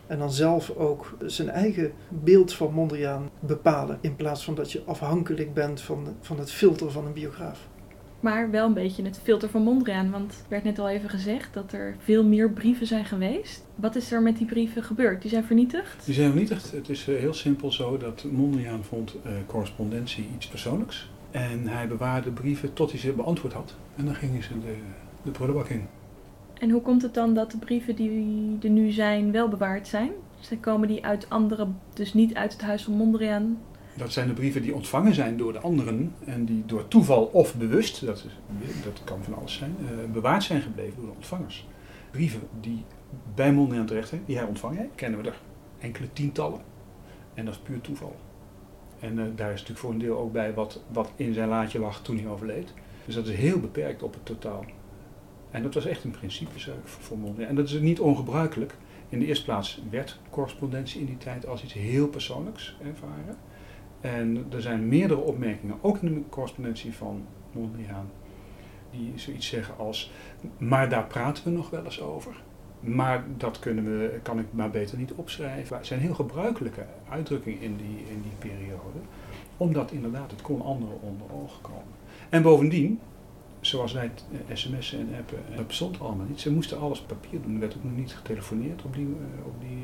En 0.07 0.19
dan 0.19 0.31
zelf 0.31 0.69
ook 0.69 1.17
zijn 1.25 1.49
eigen 1.49 1.91
beeld 2.09 2.53
van 2.53 2.73
Mondriaan 2.73 3.29
bepalen. 3.39 3.97
In 4.01 4.15
plaats 4.15 4.43
van 4.43 4.55
dat 4.55 4.71
je 4.71 4.83
afhankelijk 4.85 5.53
bent 5.53 5.81
van, 5.81 6.15
van 6.21 6.39
het 6.39 6.51
filter 6.51 6.91
van 6.91 7.05
een 7.05 7.13
biograaf. 7.13 7.67
Maar 8.25 8.51
wel 8.51 8.65
een 8.65 8.73
beetje 8.73 9.03
het 9.03 9.19
filter 9.23 9.49
van 9.49 9.61
Mondriaan. 9.61 10.11
Want 10.11 10.31
er 10.31 10.45
werd 10.47 10.63
net 10.63 10.79
al 10.79 10.89
even 10.89 11.09
gezegd 11.09 11.53
dat 11.53 11.73
er 11.73 11.95
veel 11.99 12.23
meer 12.23 12.49
brieven 12.49 12.87
zijn 12.87 13.05
geweest. 13.05 13.65
Wat 13.75 13.95
is 13.95 14.11
er 14.11 14.21
met 14.21 14.37
die 14.37 14.45
brieven 14.45 14.83
gebeurd? 14.83 15.21
Die 15.21 15.31
zijn 15.31 15.43
vernietigd? 15.43 16.05
Die 16.05 16.13
zijn 16.13 16.29
vernietigd. 16.31 16.71
Het 16.71 16.89
is 16.89 17.07
eh, 17.07 17.15
heel 17.15 17.33
simpel 17.33 17.71
zo 17.71 17.97
dat 17.97 18.23
Mondriaan 18.31 18.83
vond 18.83 19.15
uh, 19.15 19.31
correspondentie 19.45 20.27
iets 20.35 20.47
persoonlijks. 20.47 21.09
En 21.31 21.67
hij 21.67 21.87
bewaarde 21.87 22.31
brieven 22.31 22.73
tot 22.73 22.91
hij 22.91 22.99
ze 22.99 23.11
beantwoord 23.11 23.53
had. 23.53 23.75
En 23.95 24.05
dan 24.05 24.15
gingen 24.15 24.43
ze 24.43 24.59
de, 24.59 24.75
de 25.23 25.31
prullenbak 25.31 25.67
in. 25.67 25.87
En 26.53 26.69
hoe 26.69 26.81
komt 26.81 27.01
het 27.01 27.13
dan 27.13 27.33
dat 27.33 27.51
de 27.51 27.57
brieven 27.57 27.95
die 27.95 28.57
er 28.61 28.69
nu 28.69 28.91
zijn 28.91 29.31
wel 29.31 29.47
bewaard 29.47 29.87
zijn? 29.87 30.11
Dus 30.39 30.59
komen 30.59 30.87
die 30.87 31.05
uit 31.05 31.29
andere, 31.29 31.67
dus 31.93 32.13
niet 32.13 32.33
uit 32.33 32.51
het 32.53 32.61
huis 32.61 32.83
van 32.83 32.93
Mondriaan? 32.93 33.57
Dat 33.97 34.11
zijn 34.11 34.27
de 34.27 34.33
brieven 34.33 34.61
die 34.61 34.75
ontvangen 34.75 35.13
zijn 35.13 35.37
door 35.37 35.53
de 35.53 35.59
anderen 35.59 36.13
en 36.25 36.45
die 36.45 36.65
door 36.65 36.87
toeval 36.87 37.23
of 37.23 37.55
bewust, 37.55 38.05
dat, 38.05 38.17
is, 38.17 38.33
dat 38.83 39.03
kan 39.03 39.23
van 39.23 39.33
alles 39.33 39.53
zijn, 39.53 39.75
uh, 39.81 40.11
bewaard 40.11 40.43
zijn 40.43 40.61
gebleven 40.61 40.95
door 40.95 41.05
de 41.05 41.15
ontvangers. 41.15 41.67
Brieven 42.11 42.41
die 42.59 42.83
bij 43.35 43.53
Mondriaan 43.53 43.85
terecht 43.85 44.07
zijn, 44.07 44.23
die 44.25 44.37
hij 44.37 44.45
ontvangen 44.45 44.77
heeft, 44.77 44.95
kennen 44.95 45.21
we 45.21 45.29
er 45.29 45.39
enkele 45.79 46.13
tientallen. 46.13 46.61
En 47.33 47.45
dat 47.45 47.53
is 47.53 47.59
puur 47.59 47.81
toeval. 47.81 48.15
En 48.99 49.17
uh, 49.17 49.23
daar 49.35 49.51
is 49.51 49.59
natuurlijk 49.59 49.79
voor 49.79 49.91
een 49.91 49.99
deel 49.99 50.17
ook 50.17 50.31
bij 50.31 50.53
wat, 50.53 50.83
wat 50.91 51.11
in 51.15 51.33
zijn 51.33 51.49
laadje 51.49 51.79
lag 51.79 52.01
toen 52.01 52.17
hij 52.17 52.27
overleed. 52.27 52.73
Dus 53.05 53.15
dat 53.15 53.27
is 53.27 53.35
heel 53.35 53.59
beperkt 53.59 54.03
op 54.03 54.13
het 54.13 54.25
totaal. 54.25 54.65
En 55.51 55.63
dat 55.63 55.73
was 55.73 55.85
echt 55.85 56.03
een 56.03 56.11
principezaak 56.11 56.87
voor 56.87 57.17
Mondriaan. 57.17 57.49
En 57.49 57.55
dat 57.55 57.69
is 57.69 57.79
niet 57.79 57.99
ongebruikelijk. 57.99 58.75
In 59.09 59.19
de 59.19 59.25
eerste 59.25 59.45
plaats 59.45 59.81
werd 59.89 60.19
correspondentie 60.29 60.99
in 60.99 61.05
die 61.05 61.17
tijd 61.17 61.47
als 61.47 61.63
iets 61.63 61.73
heel 61.73 62.07
persoonlijks 62.07 62.77
ervaren. 62.83 63.37
En 64.05 64.45
er 64.51 64.61
zijn 64.61 64.87
meerdere 64.87 65.19
opmerkingen, 65.19 65.75
ook 65.81 65.97
in 66.01 66.13
de 66.13 66.21
correspondentie 66.29 66.93
van 66.93 67.25
Mondriaan, 67.51 68.09
die 68.91 69.11
zoiets 69.15 69.47
zeggen 69.47 69.77
als, 69.77 70.11
maar 70.57 70.89
daar 70.89 71.05
praten 71.05 71.43
we 71.43 71.49
nog 71.49 71.69
wel 71.69 71.83
eens 71.83 72.01
over. 72.01 72.35
Maar 72.79 73.23
dat 73.37 73.59
kunnen 73.59 73.83
we, 73.83 74.19
kan 74.23 74.39
ik 74.39 74.45
maar 74.51 74.69
beter 74.69 74.97
niet 74.97 75.13
opschrijven. 75.13 75.77
Het 75.77 75.85
zijn 75.85 75.99
heel 75.99 76.13
gebruikelijke 76.13 76.85
uitdrukkingen 77.09 77.61
in 77.61 77.77
die, 77.77 78.03
in 78.09 78.21
die 78.21 78.49
periode, 78.49 78.99
omdat 79.57 79.91
inderdaad 79.91 80.31
het 80.31 80.41
kon 80.41 80.61
anderen 80.61 81.01
onder 81.01 81.27
ogen 81.33 81.61
komen. 81.61 81.93
En 82.29 82.41
bovendien, 82.41 82.99
zoals 83.59 83.93
wij 83.93 84.03
het 84.03 84.25
sms'en 84.53 84.99
en 84.99 85.19
appen, 85.19 85.39
dat 85.55 85.67
bestond 85.67 85.99
allemaal 85.99 86.25
niet. 86.25 86.41
Ze 86.41 86.51
moesten 86.51 86.79
alles 86.79 87.01
papier 87.01 87.41
doen. 87.41 87.53
Er 87.53 87.59
werd 87.59 87.75
ook 87.75 87.83
nog 87.83 87.95
niet 87.95 88.13
getelefoneerd 88.13 88.83
op 88.83 88.93
die, 88.93 89.07
op 89.45 89.61
die 89.61 89.83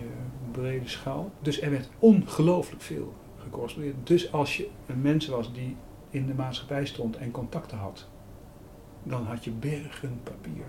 brede 0.52 0.88
schaal. 0.88 1.32
Dus 1.40 1.62
er 1.62 1.72
werd 1.72 1.90
ongelooflijk 2.00 2.82
veel 2.82 3.14
gecorrespondeerd. 3.42 3.96
Dus 4.04 4.32
als 4.32 4.58
je 4.58 4.70
een 4.88 5.02
mens 5.02 5.28
was 5.28 5.54
die 5.54 5.76
in 6.10 6.26
de 6.26 6.34
maatschappij 6.34 6.86
stond 6.86 7.18
en 7.18 7.32
contacten 7.32 7.78
had, 7.78 8.08
dan 9.04 9.26
had 9.26 9.44
je 9.44 9.52
bergen 9.52 10.20
papier. 10.24 10.66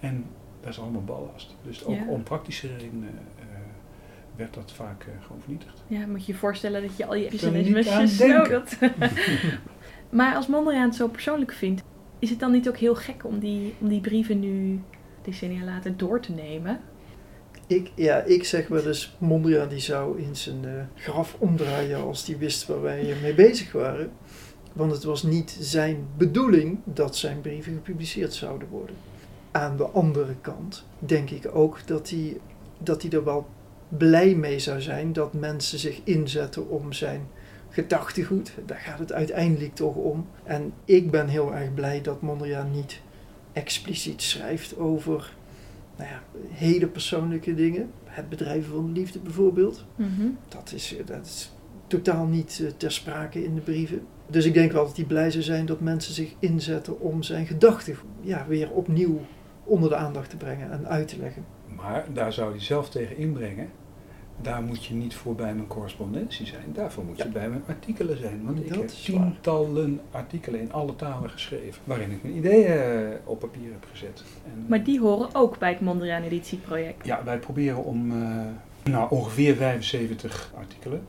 En 0.00 0.24
dat 0.60 0.70
is 0.70 0.80
allemaal 0.80 1.04
ballast. 1.04 1.56
Dus 1.62 1.84
ook 1.84 2.08
om 2.08 2.22
praktische 2.22 2.76
redenen 2.76 3.14
uh, 3.38 3.44
werd 4.36 4.54
dat 4.54 4.72
vaak 4.72 5.04
uh, 5.04 5.22
gewoon 5.22 5.40
vernietigd. 5.40 5.84
Ja, 5.86 6.06
moet 6.06 6.26
je 6.26 6.32
je 6.32 6.38
voorstellen 6.38 6.82
dat 6.82 6.96
je 6.96 7.06
al 7.06 7.14
je. 7.14 7.30
Dat 7.30 7.40
maar 10.18 10.34
als 10.34 10.46
Mondriaan 10.46 10.88
het 10.88 10.94
zo 10.94 11.08
persoonlijk 11.08 11.52
vindt, 11.52 11.82
is 12.18 12.30
het 12.30 12.38
dan 12.38 12.52
niet 12.52 12.68
ook 12.68 12.76
heel 12.76 12.94
gek 12.94 13.24
om 13.24 13.38
die, 13.38 13.74
om 13.80 13.88
die 13.88 14.00
brieven 14.00 14.40
nu 14.40 14.80
decennia 15.22 15.64
later 15.64 15.96
door 15.96 16.20
te 16.20 16.32
nemen? 16.32 16.80
Ik, 17.68 17.90
ja, 17.94 18.22
ik 18.22 18.44
zeg 18.44 18.68
wel 18.68 18.86
eens, 18.86 19.16
Mondriaan 19.18 19.68
die 19.68 19.78
zou 19.78 20.20
in 20.20 20.36
zijn 20.36 20.64
uh, 20.64 20.70
graf 20.94 21.36
omdraaien 21.38 22.00
als 22.02 22.24
die 22.24 22.36
wist 22.36 22.66
waar 22.66 22.82
wij 22.82 23.16
mee 23.22 23.34
bezig 23.34 23.72
waren. 23.72 24.10
Want 24.72 24.92
het 24.92 25.04
was 25.04 25.22
niet 25.22 25.56
zijn 25.60 26.06
bedoeling 26.16 26.78
dat 26.84 27.16
zijn 27.16 27.40
brieven 27.40 27.72
gepubliceerd 27.72 28.34
zouden 28.34 28.68
worden. 28.68 28.96
Aan 29.50 29.76
de 29.76 29.84
andere 29.84 30.34
kant 30.40 30.84
denk 30.98 31.30
ik 31.30 31.54
ook 31.54 31.86
dat 31.86 32.10
hij, 32.10 32.40
dat 32.78 33.02
hij 33.02 33.10
er 33.10 33.24
wel 33.24 33.46
blij 33.88 34.34
mee 34.34 34.58
zou 34.58 34.80
zijn 34.80 35.12
dat 35.12 35.32
mensen 35.32 35.78
zich 35.78 36.00
inzetten 36.04 36.68
om 36.68 36.92
zijn 36.92 37.28
gedachtegoed. 37.70 38.52
Daar 38.66 38.78
gaat 38.78 38.98
het 38.98 39.12
uiteindelijk 39.12 39.74
toch 39.74 39.94
om. 39.94 40.26
En 40.44 40.72
ik 40.84 41.10
ben 41.10 41.28
heel 41.28 41.54
erg 41.54 41.74
blij 41.74 42.00
dat 42.00 42.20
Mondriaan 42.20 42.70
niet 42.70 43.00
expliciet 43.52 44.22
schrijft 44.22 44.78
over 44.78 45.36
nou 45.98 46.10
ja, 46.10 46.22
hele 46.48 46.86
persoonlijke 46.86 47.54
dingen. 47.54 47.90
Het 48.04 48.28
bedrijven 48.28 48.72
van 48.72 48.86
de 48.86 49.00
liefde 49.00 49.18
bijvoorbeeld. 49.18 49.84
Mhm. 49.96 50.28
dat, 50.48 50.72
is, 50.74 50.96
dat 51.04 51.26
is 51.26 51.52
totaal 51.86 52.26
niet 52.26 52.58
uh, 52.62 52.70
ter 52.76 52.92
sprake 52.92 53.44
in 53.44 53.54
de 53.54 53.60
brieven. 53.60 54.06
Dus 54.26 54.44
ik 54.44 54.54
denk 54.54 54.72
wel 54.72 54.86
dat 54.86 54.96
hij 54.96 55.04
blij 55.04 55.30
zou 55.30 55.44
zijn 55.44 55.66
dat 55.66 55.80
mensen 55.80 56.14
zich 56.14 56.34
inzetten 56.38 57.00
om 57.00 57.22
zijn 57.22 57.46
gedachten 57.46 57.96
ja, 58.20 58.46
weer 58.48 58.70
opnieuw 58.70 59.20
onder 59.64 59.88
de 59.88 59.96
aandacht 59.96 60.30
te 60.30 60.36
brengen 60.36 60.70
en 60.70 60.88
uit 60.88 61.08
te 61.08 61.18
leggen. 61.18 61.44
Maar 61.76 62.06
daar 62.12 62.32
zou 62.32 62.50
hij 62.50 62.60
zelf 62.60 62.90
tegen 62.90 63.16
inbrengen 63.16 63.68
daar 64.42 64.62
moet 64.62 64.84
je 64.84 64.94
niet 64.94 65.14
voor 65.14 65.34
bij 65.34 65.54
mijn 65.54 65.66
correspondentie 65.66 66.46
zijn. 66.46 66.72
Daarvoor 66.72 67.04
moet 67.04 67.16
je 67.16 67.28
bij 67.28 67.48
mijn 67.48 67.62
artikelen 67.68 68.18
zijn. 68.18 68.44
Want 68.44 68.58
ik 68.58 68.68
heb 68.68 68.88
tientallen 68.88 70.00
artikelen 70.10 70.60
in 70.60 70.72
alle 70.72 70.96
talen 70.96 71.30
geschreven. 71.30 71.82
Waarin 71.84 72.10
ik 72.10 72.22
mijn 72.22 72.36
ideeën 72.36 72.66
eh, 72.66 73.16
op 73.24 73.38
papier 73.38 73.70
heb 73.72 73.86
gezet. 73.90 74.24
En, 74.44 74.64
maar 74.68 74.84
die 74.84 75.00
horen 75.00 75.28
ook 75.34 75.58
bij 75.58 75.70
het 75.70 75.80
Mondriaan 75.80 76.22
Editieproject? 76.22 77.06
Ja, 77.06 77.24
wij 77.24 77.38
proberen 77.38 77.84
om 77.84 78.10
uh, 78.10 78.46
nou, 78.84 79.10
ongeveer 79.10 79.56
75 79.56 80.52
artikelen. 80.56 81.06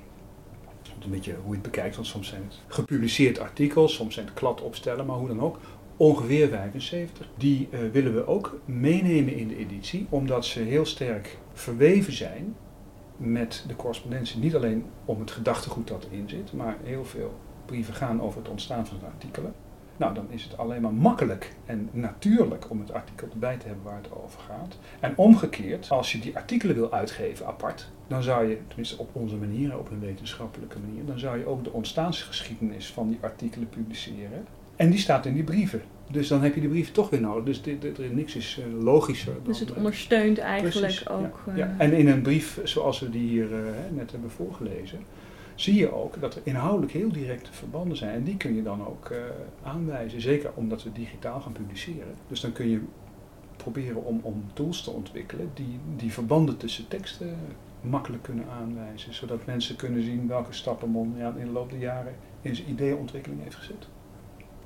Een 1.03 1.09
beetje 1.09 1.33
hoe 1.33 1.55
je 1.55 1.61
het 1.61 1.71
bekijkt, 1.71 1.95
want 1.95 2.07
soms 2.07 2.27
zijn 2.27 2.41
het 2.47 2.59
gepubliceerd 2.67 3.39
artikels, 3.39 3.93
soms 3.93 4.13
zijn 4.13 4.25
het 4.25 4.35
kladopstellen, 4.35 5.05
maar 5.05 5.15
hoe 5.15 5.27
dan 5.27 5.41
ook 5.41 5.59
ongeveer 5.97 6.47
75. 6.47 7.27
Die 7.37 7.67
uh, 7.71 7.79
willen 7.91 8.13
we 8.13 8.27
ook 8.27 8.59
meenemen 8.65 9.33
in 9.35 9.47
de 9.47 9.57
editie, 9.57 10.07
omdat 10.09 10.45
ze 10.45 10.59
heel 10.59 10.85
sterk 10.85 11.37
verweven 11.53 12.13
zijn 12.13 12.55
met 13.19 13.63
de 13.67 13.75
correspondentie 13.75 14.39
niet 14.39 14.55
alleen 14.55 14.85
om 15.05 15.19
het 15.19 15.31
gedachtegoed 15.31 15.87
dat 15.87 16.05
erin 16.05 16.29
zit, 16.29 16.53
maar 16.53 16.77
heel 16.83 17.05
veel 17.05 17.33
brieven 17.65 17.93
gaan 17.93 18.21
over 18.21 18.39
het 18.39 18.49
ontstaan 18.49 18.87
van 18.87 18.97
de 18.99 19.05
artikelen. 19.05 19.53
Nou, 19.97 20.13
dan 20.13 20.25
is 20.29 20.43
het 20.43 20.57
alleen 20.57 20.81
maar 20.81 20.93
makkelijk 20.93 21.55
en 21.65 21.89
natuurlijk 21.91 22.69
om 22.69 22.79
het 22.79 22.93
artikel 22.93 23.27
erbij 23.31 23.57
te 23.57 23.67
hebben 23.67 23.85
waar 23.85 23.97
het 24.01 24.11
over 24.11 24.39
gaat. 24.39 24.77
En 24.99 25.17
omgekeerd, 25.17 25.89
als 25.89 26.11
je 26.11 26.19
die 26.19 26.35
artikelen 26.35 26.75
wil 26.75 26.91
uitgeven 26.91 27.47
apart, 27.47 27.91
dan 28.07 28.23
zou 28.23 28.47
je, 28.47 28.59
tenminste 28.67 28.97
op 28.97 29.09
onze 29.15 29.35
manier, 29.35 29.79
op 29.79 29.91
een 29.91 29.99
wetenschappelijke 29.99 30.79
manier, 30.79 31.05
dan 31.05 31.19
zou 31.19 31.37
je 31.37 31.45
ook 31.45 31.63
de 31.63 31.71
ontstaansgeschiedenis 31.71 32.91
van 32.91 33.07
die 33.07 33.17
artikelen 33.21 33.69
publiceren. 33.69 34.47
En 34.79 34.89
die 34.89 34.99
staat 34.99 35.25
in 35.25 35.33
die 35.33 35.43
brieven. 35.43 35.81
Dus 36.11 36.27
dan 36.27 36.41
heb 36.41 36.55
je 36.55 36.59
die 36.59 36.69
brief 36.69 36.91
toch 36.91 37.09
weer 37.09 37.21
nodig. 37.21 37.43
Dus 37.43 37.61
dit, 37.61 37.81
dit, 37.81 38.13
niks 38.13 38.35
is 38.35 38.59
uh, 38.59 38.83
logischer. 38.83 39.33
Dan, 39.33 39.43
dus 39.43 39.59
het 39.59 39.73
ondersteunt 39.73 40.37
eigenlijk 40.37 40.79
precies, 40.79 41.09
ook. 41.09 41.43
Ja, 41.45 41.55
ja, 41.55 41.75
En 41.77 41.93
in 41.93 42.07
een 42.07 42.21
brief 42.21 42.59
zoals 42.63 42.99
we 42.99 43.09
die 43.09 43.29
hier 43.29 43.47
net 43.91 44.11
hebben 44.11 44.31
voorgelezen, 44.31 44.99
zie 45.55 45.75
je 45.75 45.93
ook 45.93 46.21
dat 46.21 46.35
er 46.35 46.41
inhoudelijk 46.43 46.91
heel 46.91 47.11
directe 47.11 47.53
verbanden 47.53 47.97
zijn. 47.97 48.15
En 48.15 48.23
die 48.23 48.37
kun 48.37 48.55
je 48.55 48.63
dan 48.63 48.87
ook 48.87 49.13
aanwijzen. 49.63 50.21
Zeker 50.21 50.51
omdat 50.53 50.83
we 50.83 50.91
digitaal 50.91 51.41
gaan 51.41 51.51
publiceren. 51.51 52.13
Dus 52.27 52.39
dan 52.39 52.51
kun 52.51 52.69
je 52.69 52.81
proberen 53.57 54.05
om, 54.05 54.19
om 54.23 54.43
tools 54.53 54.83
te 54.83 54.91
ontwikkelen 54.91 55.51
die 55.53 55.79
die 55.95 56.13
verbanden 56.13 56.57
tussen 56.57 56.87
teksten 56.87 57.37
makkelijk 57.81 58.23
kunnen 58.23 58.45
aanwijzen. 58.61 59.13
Zodat 59.13 59.45
mensen 59.45 59.75
kunnen 59.75 60.03
zien 60.03 60.27
welke 60.27 60.53
stappen 60.53 60.89
Mondriaan 60.89 61.37
in 61.37 61.45
de 61.45 61.51
loop 61.51 61.69
der 61.69 61.79
jaren 61.79 62.15
in 62.41 62.55
zijn 62.55 62.69
ideeontwikkeling 62.69 63.43
heeft 63.43 63.55
gezet. 63.55 63.87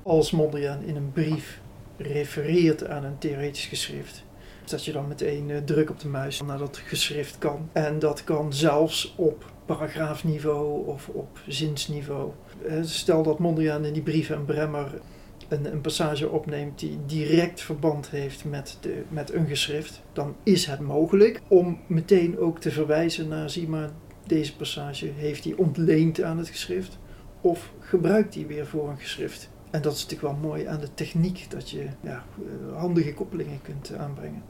Als 0.06 0.30
Mondriaan 0.30 0.82
in 0.82 0.96
een 0.96 1.12
brief 1.12 1.60
refereert 1.96 2.86
aan 2.88 3.04
een 3.04 3.18
theoretisch 3.18 3.66
geschrift, 3.66 4.24
dat 4.64 4.84
je 4.84 4.92
dan 4.92 5.08
meteen 5.08 5.48
uh, 5.48 5.56
druk 5.56 5.90
op 5.90 6.00
de 6.00 6.08
muis 6.08 6.42
naar 6.42 6.58
dat 6.58 6.76
geschrift 6.76 7.38
kan. 7.38 7.68
En 7.72 7.98
dat 7.98 8.24
kan 8.24 8.52
zelfs 8.52 9.14
op 9.16 9.52
paragraafniveau 9.66 10.86
of 10.86 11.08
op 11.08 11.38
zinsniveau. 11.48 12.30
Uh, 12.66 12.82
stel 12.82 13.22
dat 13.22 13.38
Mondriaan 13.38 13.84
in 13.84 13.92
die 13.92 14.02
brief 14.02 14.30
aan 14.30 14.44
Bremmer 14.44 15.00
een, 15.48 15.72
een, 15.72 15.80
passage 15.80 16.28
opneemt 16.28 16.78
die 16.78 16.98
direct 17.06 17.60
verband 17.60 18.10
heeft 18.10 18.44
met, 18.44 18.78
de, 18.80 19.02
met 19.08 19.32
een 19.32 19.46
geschrift, 19.46 20.02
dan 20.12 20.36
is 20.42 20.66
het 20.66 20.80
mogelijk 20.80 21.40
om 21.48 21.80
meteen 21.86 22.38
ook 22.38 22.60
te 22.60 22.70
verwijzen 22.70 23.28
naar, 23.28 23.50
zie 23.50 23.68
maar, 23.68 23.90
deze 24.26 24.56
passage 24.56 25.10
heeft 25.16 25.44
hij 25.44 25.54
ontleend 25.56 26.22
aan 26.22 26.38
het 26.38 26.48
geschrift 26.48 26.98
of 27.40 27.72
gebruikt 27.80 28.34
hij 28.34 28.46
weer 28.46 28.66
voor 28.66 28.88
een 28.88 28.98
geschrift. 28.98 29.52
En 29.74 29.82
dat 29.82 29.92
is 29.92 30.02
natuurlijk 30.02 30.32
wel 30.32 30.50
mooi 30.50 30.66
aan 30.66 30.80
de 30.80 30.94
techniek, 30.94 31.46
dat 31.48 31.70
je 31.70 31.86
ja, 32.00 32.24
eh, 32.38 32.76
handige 32.78 33.14
koppelingen 33.14 33.62
kunt 33.62 33.94
aanbrengen. 33.94 34.42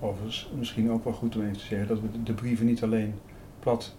Overigens, 0.00 0.50
misschien 0.56 0.90
ook 0.90 1.04
wel 1.04 1.12
goed 1.12 1.36
om 1.36 1.42
even 1.42 1.56
te 1.56 1.64
zeggen 1.64 1.88
dat 1.88 2.00
we 2.00 2.22
de 2.22 2.32
brieven 2.32 2.66
niet 2.66 2.82
alleen 2.82 3.14
plat 3.58 3.96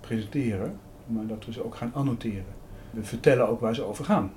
presenteren, 0.00 0.78
maar 1.06 1.26
dat 1.26 1.44
we 1.44 1.52
ze 1.52 1.64
ook 1.64 1.74
gaan 1.74 1.90
annoteren. 1.94 2.44
We 2.90 3.04
vertellen 3.04 3.48
ook 3.48 3.60
waar 3.60 3.74
ze 3.74 3.82
over 3.82 4.04
gaan. 4.04 4.32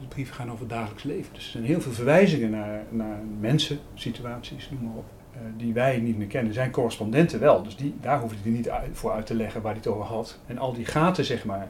De 0.00 0.06
brieven 0.06 0.34
gaan 0.34 0.50
over 0.50 0.60
het 0.60 0.70
dagelijks 0.70 1.02
leven. 1.02 1.34
Dus 1.34 1.44
er 1.44 1.50
zijn 1.50 1.64
heel 1.64 1.80
veel 1.80 1.92
verwijzingen 1.92 2.50
naar, 2.50 2.82
naar 2.90 3.18
mensen, 3.40 3.78
situaties, 3.94 4.70
noem 4.70 4.82
maar 4.82 4.96
op, 4.96 5.10
eh, 5.32 5.40
die 5.56 5.72
wij 5.72 5.98
niet 5.98 6.18
meer 6.18 6.26
kennen. 6.26 6.48
Er 6.48 6.54
zijn 6.54 6.70
correspondenten 6.70 7.40
wel, 7.40 7.62
dus 7.62 7.76
die, 7.76 7.94
daar 8.00 8.20
hoef 8.20 8.32
je 8.42 8.50
niet 8.50 8.70
voor 8.92 9.12
uit 9.12 9.26
te 9.26 9.34
leggen 9.34 9.62
waar 9.62 9.72
hij 9.72 9.80
het 9.84 9.92
over 9.92 10.04
had. 10.04 10.38
En 10.46 10.58
al 10.58 10.72
die 10.72 10.86
gaten, 10.86 11.24
zeg 11.24 11.44
maar, 11.44 11.68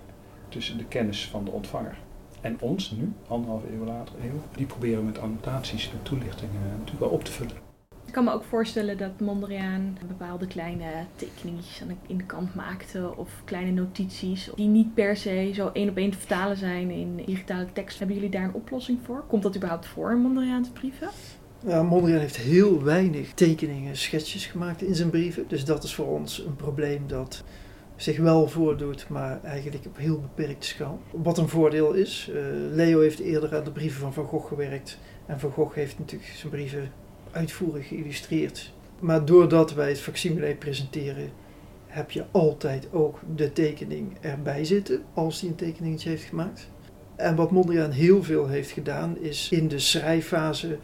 tussen 0.48 0.78
de 0.78 0.84
kennis 0.84 1.28
van 1.28 1.44
de 1.44 1.50
ontvanger 1.50 1.98
en 2.40 2.56
ons 2.60 2.90
nu, 2.90 3.12
anderhalve 3.28 3.72
eeuw 3.72 3.84
later, 3.84 4.14
eeuw, 4.22 4.40
die 4.56 4.66
proberen 4.66 4.98
we 4.98 5.04
met 5.04 5.18
annotaties 5.18 5.90
en 5.90 6.02
toelichtingen 6.02 6.60
natuurlijk 6.70 7.00
wel 7.00 7.08
op 7.08 7.24
te 7.24 7.32
vullen. 7.32 7.66
Ik 8.08 8.14
kan 8.14 8.24
me 8.24 8.32
ook 8.32 8.44
voorstellen 8.44 8.98
dat 8.98 9.20
Mondriaan 9.20 9.98
bepaalde 10.06 10.46
kleine 10.46 10.84
tekeningetjes 11.16 11.82
in 12.06 12.16
de 12.16 12.24
kant 12.24 12.54
maakte 12.54 13.16
of 13.16 13.30
kleine 13.44 13.70
notities 13.70 14.50
die 14.54 14.68
niet 14.68 14.94
per 14.94 15.16
se 15.16 15.50
zo 15.54 15.70
één 15.72 15.88
op 15.88 15.96
één 15.96 16.10
te 16.10 16.18
vertalen 16.18 16.56
zijn 16.56 16.90
in 16.90 17.16
digitale 17.16 17.66
tekst. 17.72 17.98
Hebben 17.98 18.16
jullie 18.16 18.30
daar 18.30 18.44
een 18.44 18.54
oplossing 18.54 18.98
voor? 19.04 19.24
Komt 19.28 19.42
dat 19.42 19.56
überhaupt 19.56 19.86
voor 19.86 20.10
in 20.10 20.18
Mondriaanse 20.18 20.72
brieven? 20.72 21.08
Ja, 21.66 21.82
Mondriaan 21.82 22.20
heeft 22.20 22.36
heel 22.36 22.82
weinig 22.82 23.34
tekeningen, 23.34 23.96
schetsjes 23.96 24.46
gemaakt 24.46 24.82
in 24.82 24.94
zijn 24.94 25.10
brieven. 25.10 25.44
Dus 25.48 25.64
dat 25.64 25.84
is 25.84 25.94
voor 25.94 26.06
ons 26.06 26.38
een 26.38 26.56
probleem 26.56 27.06
dat 27.06 27.44
zich 27.98 28.18
wel 28.18 28.48
voordoet, 28.48 29.08
maar 29.08 29.40
eigenlijk 29.42 29.86
op 29.86 29.96
heel 29.96 30.20
beperkte 30.20 30.66
schaal. 30.66 31.00
Wat 31.10 31.38
een 31.38 31.48
voordeel 31.48 31.92
is, 31.92 32.30
uh, 32.30 32.36
Leo 32.72 33.00
heeft 33.00 33.18
eerder 33.18 33.56
aan 33.56 33.64
de 33.64 33.70
brieven 33.70 34.00
van 34.00 34.12
Van 34.12 34.26
Gogh 34.26 34.48
gewerkt. 34.48 34.98
En 35.26 35.40
Van 35.40 35.50
Gogh 35.50 35.74
heeft 35.74 35.98
natuurlijk 35.98 36.30
zijn 36.36 36.52
brieven 36.52 36.92
uitvoerig 37.30 37.88
geïllustreerd. 37.88 38.72
Maar 38.98 39.24
doordat 39.24 39.74
wij 39.74 39.88
het 39.88 40.00
facsimile 40.00 40.54
presenteren, 40.54 41.30
heb 41.86 42.10
je 42.10 42.24
altijd 42.30 42.88
ook 42.92 43.20
de 43.36 43.52
tekening 43.52 44.16
erbij 44.20 44.64
zitten, 44.64 45.02
als 45.14 45.40
hij 45.40 45.50
een 45.50 45.56
tekeningetje 45.56 46.08
heeft 46.08 46.24
gemaakt. 46.24 46.70
En 47.16 47.36
wat 47.36 47.50
Mondriaan 47.50 47.90
heel 47.90 48.22
veel 48.22 48.48
heeft 48.48 48.70
gedaan, 48.70 49.18
is 49.20 49.48
in 49.50 49.68
de 49.68 49.78
schrijffase 49.78 50.78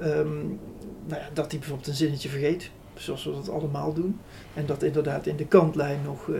um, 0.00 0.58
nou 1.06 1.20
ja, 1.20 1.28
dat 1.32 1.50
hij 1.50 1.58
bijvoorbeeld 1.58 1.88
een 1.88 1.94
zinnetje 1.94 2.28
vergeet, 2.28 2.70
zoals 2.98 3.24
we 3.24 3.32
dat 3.32 3.48
allemaal 3.50 3.92
doen. 3.92 4.20
En 4.54 4.66
dat 4.66 4.82
inderdaad 4.82 5.26
in 5.26 5.36
de 5.36 5.46
kantlijn 5.46 5.98
nog 6.04 6.26
uh, 6.26 6.38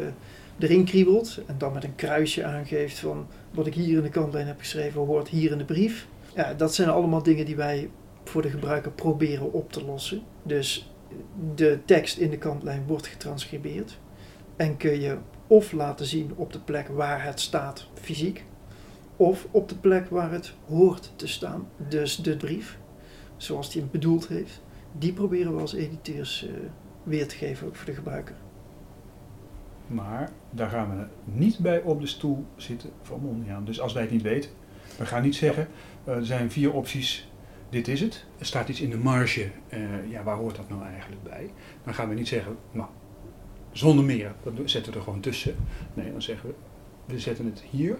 erin 0.58 0.84
kriebelt. 0.84 1.40
En 1.46 1.54
dan 1.58 1.72
met 1.72 1.84
een 1.84 1.94
kruisje 1.94 2.44
aangeeft 2.44 2.98
van 2.98 3.26
wat 3.50 3.66
ik 3.66 3.74
hier 3.74 3.96
in 3.96 4.02
de 4.02 4.08
kantlijn 4.08 4.46
heb 4.46 4.58
geschreven, 4.58 5.00
hoort 5.00 5.28
hier 5.28 5.52
in 5.52 5.58
de 5.58 5.64
brief. 5.64 6.06
Ja, 6.34 6.54
dat 6.54 6.74
zijn 6.74 6.88
allemaal 6.88 7.22
dingen 7.22 7.46
die 7.46 7.56
wij 7.56 7.90
voor 8.24 8.42
de 8.42 8.50
gebruiker 8.50 8.90
proberen 8.90 9.52
op 9.52 9.72
te 9.72 9.84
lossen. 9.84 10.22
Dus 10.42 10.92
de 11.54 11.78
tekst 11.84 12.18
in 12.18 12.30
de 12.30 12.38
kantlijn 12.38 12.84
wordt 12.86 13.06
getranscribeerd 13.06 13.98
en 14.56 14.76
kun 14.76 15.00
je 15.00 15.16
of 15.46 15.72
laten 15.72 16.06
zien 16.06 16.32
op 16.36 16.52
de 16.52 16.60
plek 16.60 16.88
waar 16.88 17.24
het 17.24 17.40
staat 17.40 17.86
fysiek, 17.94 18.44
of 19.16 19.46
op 19.50 19.68
de 19.68 19.74
plek 19.74 20.08
waar 20.08 20.30
het 20.30 20.52
hoort 20.66 21.12
te 21.16 21.26
staan. 21.26 21.68
Dus 21.88 22.16
de 22.16 22.36
brief, 22.36 22.78
zoals 23.36 23.70
die 23.70 23.80
hem 23.80 23.90
bedoeld 23.90 24.28
heeft, 24.28 24.60
die 24.92 25.12
proberen 25.12 25.54
we 25.54 25.60
als 25.60 25.74
editeurs 25.74 26.44
uh, 26.44 26.50
weer 27.02 27.28
te 27.28 27.36
geven 27.36 27.74
voor 27.74 27.86
de 27.86 27.94
gebruiker. 27.94 28.36
Maar 29.86 30.30
daar 30.50 30.70
gaan 30.70 30.98
we 30.98 31.06
niet 31.24 31.58
bij 31.58 31.80
op 31.80 32.00
de 32.00 32.06
stoel 32.06 32.46
zitten 32.56 32.90
van. 33.02 33.44
Dus 33.64 33.80
als 33.80 33.92
wij 33.92 34.02
het 34.02 34.10
niet 34.10 34.22
weten, 34.22 34.50
we 34.98 35.06
gaan 35.06 35.22
niet 35.22 35.36
zeggen, 35.36 35.68
uh, 36.04 36.14
er 36.14 36.26
zijn 36.26 36.50
vier 36.50 36.72
opties 36.72 37.28
dit 37.70 37.88
is 37.88 38.00
het. 38.00 38.24
Er 38.38 38.46
staat 38.46 38.68
iets 38.68 38.80
in 38.80 38.90
de 38.90 38.98
marge, 38.98 39.50
uh, 39.68 40.10
ja, 40.10 40.22
waar 40.22 40.36
hoort 40.36 40.56
dat 40.56 40.68
nou 40.68 40.84
eigenlijk 40.84 41.22
bij? 41.22 41.50
Dan 41.84 41.94
gaan 41.94 42.08
we 42.08 42.14
niet 42.14 42.28
zeggen, 42.28 42.56
nou, 42.70 42.88
zonder 43.72 44.04
meer, 44.04 44.34
dat 44.42 44.52
zetten 44.64 44.92
we 44.92 44.98
er 44.98 45.04
gewoon 45.04 45.20
tussen. 45.20 45.56
Nee, 45.94 46.12
dan 46.12 46.22
zeggen 46.22 46.48
we, 46.48 46.54
we 47.12 47.20
zetten 47.20 47.44
het 47.44 47.60
hier, 47.70 47.98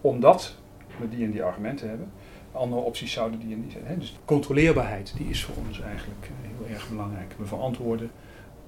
omdat 0.00 0.56
we 0.98 1.08
die 1.08 1.24
en 1.24 1.30
die 1.30 1.42
argumenten 1.42 1.88
hebben. 1.88 2.10
Andere 2.52 2.80
opties 2.80 3.12
zouden 3.12 3.40
die 3.40 3.54
en 3.54 3.62
die 3.62 3.70
zijn. 3.70 3.86
Hè? 3.86 3.98
Dus 3.98 4.18
controleerbaarheid, 4.24 5.14
die 5.16 5.28
is 5.28 5.44
voor 5.44 5.54
ons 5.66 5.80
eigenlijk 5.80 6.24
eh, 6.24 6.50
heel 6.50 6.74
erg 6.74 6.88
belangrijk. 6.88 7.34
We 7.38 7.46
verantwoorden 7.46 8.10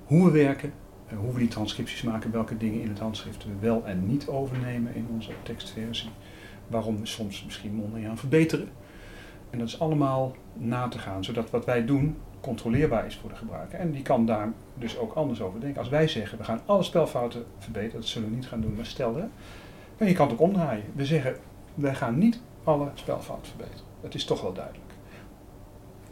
hoe 0.05 0.25
we 0.25 0.31
werken, 0.31 0.73
uh, 1.13 1.19
hoe 1.19 1.33
we 1.33 1.39
die 1.39 1.49
transcripties 1.49 2.03
maken, 2.03 2.33
welke 2.33 2.57
dingen 2.57 2.81
in 2.81 2.89
het 2.89 2.99
handschrift 2.99 3.45
we 3.45 3.53
wel 3.61 3.87
en 3.87 4.07
niet 4.07 4.29
overnemen 4.29 4.95
in 4.95 5.07
onze 5.13 5.31
tekstversie. 5.43 6.11
Waarom 6.67 6.99
we 7.01 7.07
soms 7.07 7.45
misschien 7.45 7.75
Mondriaan 7.75 8.19
verbeteren. 8.19 8.69
En 9.51 9.59
dat 9.59 9.69
is 9.69 9.81
allemaal 9.81 10.35
na 10.53 10.89
te 10.89 10.99
gaan, 10.99 11.25
zodat 11.25 11.51
wat 11.51 11.65
wij 11.65 11.85
doen 11.85 12.17
controleerbaar 12.41 13.07
is 13.07 13.17
voor 13.17 13.31
de 13.31 13.37
gebruiker. 13.37 13.79
En 13.79 13.93
die 13.93 14.03
kan 14.03 14.27
daar 14.27 14.53
dus 14.75 14.99
ook 14.99 15.13
anders 15.13 15.41
over 15.41 15.61
denken. 15.61 15.81
Als 15.81 15.89
wij 15.89 16.09
zeggen, 16.09 16.39
we 16.39 16.45
gaan 16.45 16.61
alle 16.67 16.83
spelfouten 16.83 17.45
verbeteren, 17.59 18.01
dat 18.01 18.09
zullen 18.09 18.29
we 18.29 18.35
niet 18.35 18.47
gaan 18.47 18.61
doen, 18.61 18.75
maar 18.75 18.87
stel 18.87 19.17
hè. 19.17 19.25
En 19.97 20.07
je 20.07 20.15
kan 20.15 20.29
het 20.29 20.35
ook 20.35 20.41
omdraaien. 20.41 20.85
We 20.95 21.07
zeggen, 21.07 21.37
wij 21.75 21.95
gaan 21.95 22.19
niet 22.19 22.41
alle 22.65 22.89
spelfouten 22.95 23.47
verbeteren. 23.47 23.85
Dat 24.01 24.15
is 24.15 24.25
toch 24.25 24.43
wel 24.43 24.53
duidelijk. 24.53 24.93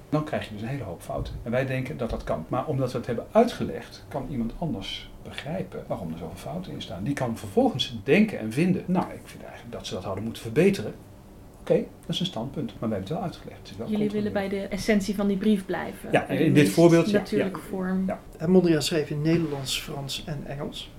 Dan 0.09 0.25
krijg 0.25 0.49
je 0.49 0.53
dus 0.53 0.63
een 0.63 0.69
hele 0.69 0.83
hoop 0.83 1.03
fouten. 1.03 1.35
En 1.43 1.51
wij 1.51 1.67
denken 1.67 1.97
dat 1.97 2.11
dat 2.11 2.25
kan. 2.25 2.47
Maar 2.49 2.67
omdat 2.67 2.93
we 2.93 2.99
het 2.99 3.07
hebben 3.07 3.27
uitgelegd, 3.33 4.05
kan 4.09 4.27
iemand 4.31 4.53
anders 4.59 5.11
begrijpen 5.23 5.85
waarom 5.87 6.13
er 6.13 6.19
zoveel 6.19 6.37
fouten 6.37 6.73
in 6.73 6.83
staan. 6.83 7.05
Die 7.05 7.15
kan 7.15 7.39
vervolgens 7.39 7.99
denken 8.05 8.39
en 8.39 8.53
vinden, 8.53 8.83
nou, 8.87 9.05
ik 9.05 9.21
vind 9.25 9.43
eigenlijk 9.43 9.73
dat 9.73 9.87
ze 9.87 9.95
dat 9.95 10.05
hadden 10.05 10.25
moeten 10.25 10.43
verbeteren. 10.43 10.95
Oké, 11.61 11.75
dat 11.75 12.09
is 12.09 12.21
een 12.21 12.27
standpunt, 12.27 12.73
maar 12.79 12.89
wij 12.89 12.99
hebben 12.99 13.17
het 13.17 13.19
wel 13.19 13.23
uitgelegd. 13.23 13.77
wel 13.77 13.89
Jullie 13.89 14.11
willen 14.11 14.33
bij 14.33 14.49
de 14.49 14.61
essentie 14.61 15.15
van 15.15 15.27
die 15.27 15.37
brief 15.37 15.67
blijven. 15.67 16.13
Ja, 16.13 16.29
in, 16.29 16.55
dit 16.55 16.69
voorbeeld. 16.69 17.13
Natuurlijke 17.13 17.61
ja, 17.61 17.67
vorm. 17.67 18.07
Ja. 18.07 18.47
Mondriaan 18.47 18.83
schreef 18.83 19.11
in 19.11 19.23
Nederlands, 19.23 19.81
Frans 19.81 20.25
en 20.27 20.47
Engels. 20.47 20.91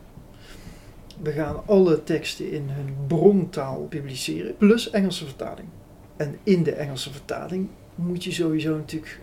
We 1.24 1.32
gaan 1.32 1.62
alle 1.66 2.04
teksten 2.04 2.52
in 2.52 2.70
hun 2.70 2.96
brontaal 3.08 3.82
publiceren, 3.82 4.58
plus 4.58 4.90
Engelse 4.90 5.26
vertaling. 5.26 5.68
En 6.18 6.38
in 6.44 6.64
de 6.64 6.72
Engelse 6.72 7.12
vertaling 7.12 7.70
moet 7.96 8.24
je 8.24 8.32
sowieso 8.32 8.76
natuurlijk, 8.76 9.20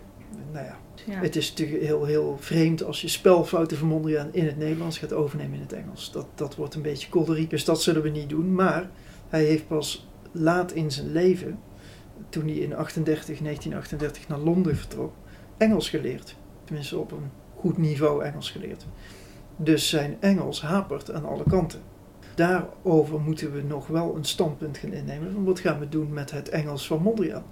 nou 0.51 0.65
ja, 0.65 0.77
ja. 1.05 1.19
Het 1.19 1.35
is 1.35 1.49
natuurlijk 1.49 1.81
heel, 1.81 2.05
heel 2.05 2.37
vreemd 2.39 2.83
als 2.83 3.01
je 3.01 3.07
spelfouten 3.07 3.77
van 3.77 3.87
Mondriaan 3.87 4.29
in 4.31 4.45
het 4.45 4.57
Nederlands 4.57 4.97
gaat 4.97 5.13
overnemen 5.13 5.53
in 5.53 5.61
het 5.61 5.73
Engels. 5.73 6.11
Dat, 6.11 6.25
dat 6.35 6.55
wordt 6.55 6.75
een 6.75 6.81
beetje 6.81 7.09
kolderiek, 7.09 7.49
dus 7.49 7.65
dat 7.65 7.81
zullen 7.81 8.01
we 8.01 8.09
niet 8.09 8.29
doen. 8.29 8.53
Maar 8.53 8.89
hij 9.29 9.43
heeft 9.43 9.67
pas 9.67 10.07
laat 10.31 10.71
in 10.71 10.91
zijn 10.91 11.11
leven, 11.11 11.59
toen 12.29 12.47
hij 12.47 12.55
in 12.55 12.75
38, 12.75 13.25
1938 13.25 14.27
naar 14.27 14.39
Londen 14.39 14.75
vertrok, 14.75 15.13
Engels 15.57 15.89
geleerd. 15.89 16.35
Tenminste 16.63 16.97
op 16.97 17.11
een 17.11 17.31
goed 17.55 17.77
niveau 17.77 18.23
Engels 18.23 18.51
geleerd. 18.51 18.85
Dus 19.61 19.89
zijn 19.89 20.17
Engels 20.19 20.61
hapert 20.61 21.11
aan 21.11 21.25
alle 21.25 21.43
kanten. 21.47 21.79
Daarover 22.35 23.19
moeten 23.19 23.53
we 23.53 23.61
nog 23.61 23.87
wel 23.87 24.15
een 24.15 24.25
standpunt 24.25 24.77
gaan 24.77 24.93
innemen. 24.93 25.33
Van 25.33 25.43
wat 25.43 25.59
gaan 25.59 25.79
we 25.79 25.89
doen 25.89 26.13
met 26.13 26.31
het 26.31 26.49
Engels 26.49 26.87
van 26.87 27.01
Mondriaan? 27.01 27.43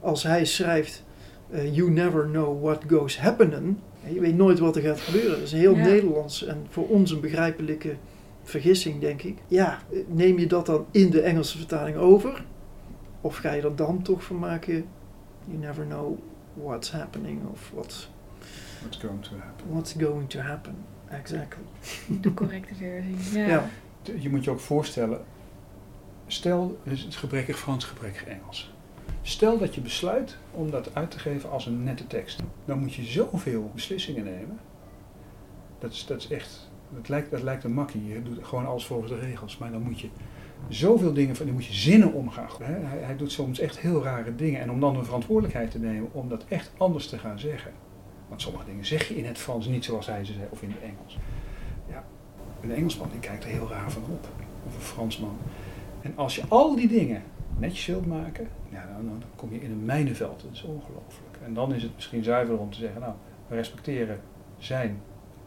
Als 0.00 0.22
hij 0.22 0.44
schrijft, 0.44 1.04
uh, 1.50 1.76
you 1.76 1.90
never 1.90 2.24
know 2.24 2.62
what 2.62 2.82
goes 2.88 3.18
happening. 3.18 3.76
Je 4.12 4.20
weet 4.20 4.36
nooit 4.36 4.58
wat 4.58 4.76
er 4.76 4.82
gaat 4.82 5.00
gebeuren. 5.00 5.30
Dat 5.30 5.40
is 5.40 5.52
heel 5.52 5.74
Nederlands 5.74 6.44
en 6.44 6.66
voor 6.68 6.88
ons 6.88 7.10
een 7.10 7.20
begrijpelijke 7.20 7.96
vergissing, 8.42 9.00
denk 9.00 9.22
ik. 9.22 9.38
Ja, 9.46 9.78
neem 10.06 10.38
je 10.38 10.46
dat 10.46 10.66
dan 10.66 10.86
in 10.90 11.10
de 11.10 11.20
Engelse 11.20 11.58
vertaling 11.58 11.96
over? 11.96 12.44
Of 13.20 13.36
ga 13.36 13.52
je 13.52 13.62
er 13.62 13.76
dan 13.76 14.02
toch 14.02 14.24
van 14.24 14.38
maken? 14.38 14.84
You 15.44 15.58
never 15.58 15.84
know 15.84 16.18
what's 16.54 16.90
happening 16.90 17.40
of 17.52 17.70
what's, 17.74 18.10
what's 18.80 18.98
going 18.98 19.22
to 19.22 19.30
happen. 19.36 19.66
What's 19.68 19.94
going 19.98 20.28
to 20.28 20.40
happen, 20.40 20.74
exactly. 21.18 21.62
De 22.20 22.34
correcte 22.34 22.74
versie, 22.74 23.40
ja. 23.40 23.46
ja. 23.46 23.64
Je 24.18 24.30
moet 24.30 24.44
je 24.44 24.50
ook 24.50 24.60
voorstellen, 24.60 25.20
stel, 26.26 26.78
het 26.82 27.14
gebrekkig 27.14 27.58
Frans, 27.58 27.84
gebrekkig 27.84 28.24
Engels. 28.24 28.72
Stel 29.22 29.58
dat 29.58 29.74
je 29.74 29.80
besluit 29.80 30.36
om 30.50 30.70
dat 30.70 30.94
uit 30.94 31.10
te 31.10 31.18
geven 31.18 31.50
als 31.50 31.66
een 31.66 31.82
nette 31.82 32.06
tekst. 32.06 32.40
Dan 32.64 32.78
moet 32.78 32.94
je 32.94 33.04
zoveel 33.04 33.70
beslissingen 33.74 34.24
nemen. 34.24 34.58
Dat 35.78 35.92
is, 35.92 36.06
dat 36.06 36.18
is 36.18 36.28
echt 36.28 36.70
Het 36.94 37.08
lijkt, 37.08 37.30
het 37.30 37.42
lijkt 37.42 37.64
een 37.64 37.72
makkie. 37.72 38.04
Je 38.04 38.22
doet 38.22 38.38
gewoon 38.42 38.66
alles 38.66 38.86
volgens 38.86 39.10
de 39.10 39.18
regels. 39.18 39.58
Maar 39.58 39.72
dan 39.72 39.82
moet 39.82 40.00
je 40.00 40.08
zoveel 40.68 41.12
dingen 41.12 41.36
van, 41.36 41.46
dan 41.46 41.54
moet 41.54 41.66
je 41.66 41.74
zinnen 41.74 42.12
omgaan. 42.12 42.48
Hij, 42.62 42.98
hij 43.00 43.16
doet 43.16 43.32
soms 43.32 43.58
echt 43.58 43.78
heel 43.78 44.02
rare 44.02 44.34
dingen. 44.34 44.60
En 44.60 44.70
om 44.70 44.80
dan 44.80 44.94
de 44.94 45.04
verantwoordelijkheid 45.04 45.70
te 45.70 45.78
nemen 45.78 46.08
om 46.12 46.28
dat 46.28 46.44
echt 46.48 46.70
anders 46.76 47.08
te 47.08 47.18
gaan 47.18 47.38
zeggen. 47.38 47.72
Want 48.32 48.44
sommige 48.44 48.64
dingen 48.64 48.86
zeg 48.86 49.08
je 49.08 49.16
in 49.16 49.24
het 49.24 49.38
Frans 49.38 49.66
niet 49.66 49.84
zoals 49.84 50.06
hij 50.06 50.24
ze 50.24 50.32
zei, 50.32 50.46
of 50.50 50.62
in 50.62 50.70
het 50.70 50.80
Engels. 50.82 51.18
Ja, 51.88 52.04
een 52.62 52.72
Engelsman 52.72 53.08
die 53.10 53.20
kijkt 53.20 53.44
er 53.44 53.50
heel 53.50 53.68
raar 53.68 53.90
van 53.90 54.02
op. 54.02 54.28
Of 54.66 54.74
een 54.74 54.80
Fransman. 54.80 55.36
En 56.00 56.12
als 56.16 56.36
je 56.36 56.42
al 56.48 56.76
die 56.76 56.88
dingen 56.88 57.22
netjes 57.58 57.86
wilt 57.86 58.06
maken, 58.06 58.48
ja, 58.68 58.88
dan, 58.96 59.22
kom 59.36 59.52
je 59.52 59.62
in 59.62 59.70
een 59.70 59.84
mijnenveld. 59.84 60.42
Dat 60.42 60.52
is 60.52 60.62
ongelooflijk. 60.62 61.38
En 61.44 61.54
dan 61.54 61.74
is 61.74 61.82
het 61.82 61.94
misschien 61.94 62.24
zuiver 62.24 62.58
om 62.58 62.70
te 62.70 62.78
zeggen, 62.78 63.00
nou, 63.00 63.12
we 63.46 63.54
respecteren 63.54 64.20
zijn 64.58 65.00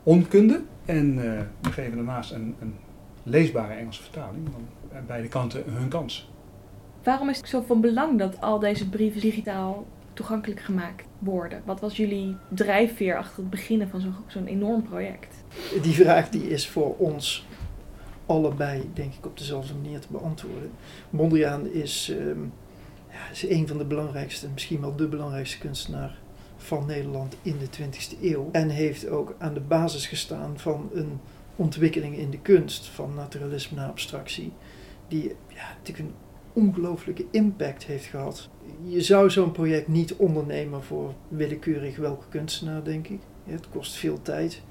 onkunde. 0.04 0.64
En 0.86 1.18
uh, 1.18 1.42
we 1.62 1.72
geven 1.72 1.96
daarnaast 1.96 2.32
een, 2.32 2.56
een 2.60 2.76
leesbare 3.24 3.74
Engelse 3.74 4.02
vertaling. 4.02 4.46
Dan 4.46 5.06
beide 5.08 5.28
kanten 5.28 5.64
hun 5.66 5.90
kans. 5.90 6.30
Waarom 7.04 7.30
is 7.30 7.38
het 7.38 7.48
zo 7.48 7.62
van 7.62 7.82
belang 7.82 8.20
dat 8.20 8.42
al 8.42 8.60
deze 8.60 8.90
brieven 8.90 9.22
digitaal 9.22 9.86
toegankelijk 10.16 10.60
gemaakt 10.60 11.06
worden? 11.20 11.62
Wat 11.66 11.80
was 11.80 11.98
jullie 11.98 12.36
drijfveer 12.50 13.18
achter 13.18 13.38
het 13.38 13.50
beginnen 13.50 13.90
van 13.90 14.16
zo'n 14.28 14.46
enorm 14.46 14.84
project? 14.84 15.36
Die 15.82 15.94
vraag 15.94 16.30
die 16.30 16.50
is 16.50 16.68
voor 16.68 16.96
ons 16.98 17.46
allebei, 18.26 18.90
denk 18.94 19.14
ik, 19.14 19.26
op 19.26 19.38
dezelfde 19.38 19.74
manier 19.74 20.00
te 20.00 20.08
beantwoorden. 20.10 20.72
Mondriaan 21.10 21.68
is, 21.68 22.10
um, 22.20 22.54
ja, 23.10 23.30
is 23.32 23.50
een 23.50 23.68
van 23.68 23.78
de 23.78 23.86
belangrijkste, 23.86 24.48
misschien 24.54 24.82
wel 24.82 24.96
de 24.96 25.08
belangrijkste 25.08 25.58
kunstenaar 25.58 26.18
van 26.58 26.86
Nederland 26.86 27.36
in 27.42 27.58
de 27.58 27.68
20e 27.68 28.22
eeuw. 28.22 28.50
En 28.52 28.70
heeft 28.70 29.08
ook 29.08 29.36
aan 29.38 29.54
de 29.54 29.60
basis 29.60 30.08
gestaan 30.08 30.60
van 30.60 30.90
een 30.94 31.20
ontwikkeling 31.56 32.18
in 32.18 32.30
de 32.30 32.40
kunst, 32.40 32.88
van 32.88 33.14
naturalisme 33.16 33.78
naar 33.78 33.90
abstractie, 33.90 34.52
die 35.08 35.36
ja, 35.48 35.76
natuurlijk 35.78 36.10
een 36.10 36.16
ongelooflijke 36.56 37.26
impact 37.32 37.84
heeft 37.84 38.06
gehad. 38.06 38.50
Je 38.84 39.02
zou 39.02 39.30
zo'n 39.30 39.52
project 39.52 39.88
niet 39.88 40.16
ondernemen 40.16 40.84
voor 40.84 41.14
willekeurig 41.28 41.98
welke 41.98 42.26
kunstenaar, 42.30 42.84
denk 42.84 43.08
ik. 43.08 43.20
Het 43.44 43.70
kost 43.70 43.96
veel 43.96 44.22
tijd. 44.22 44.62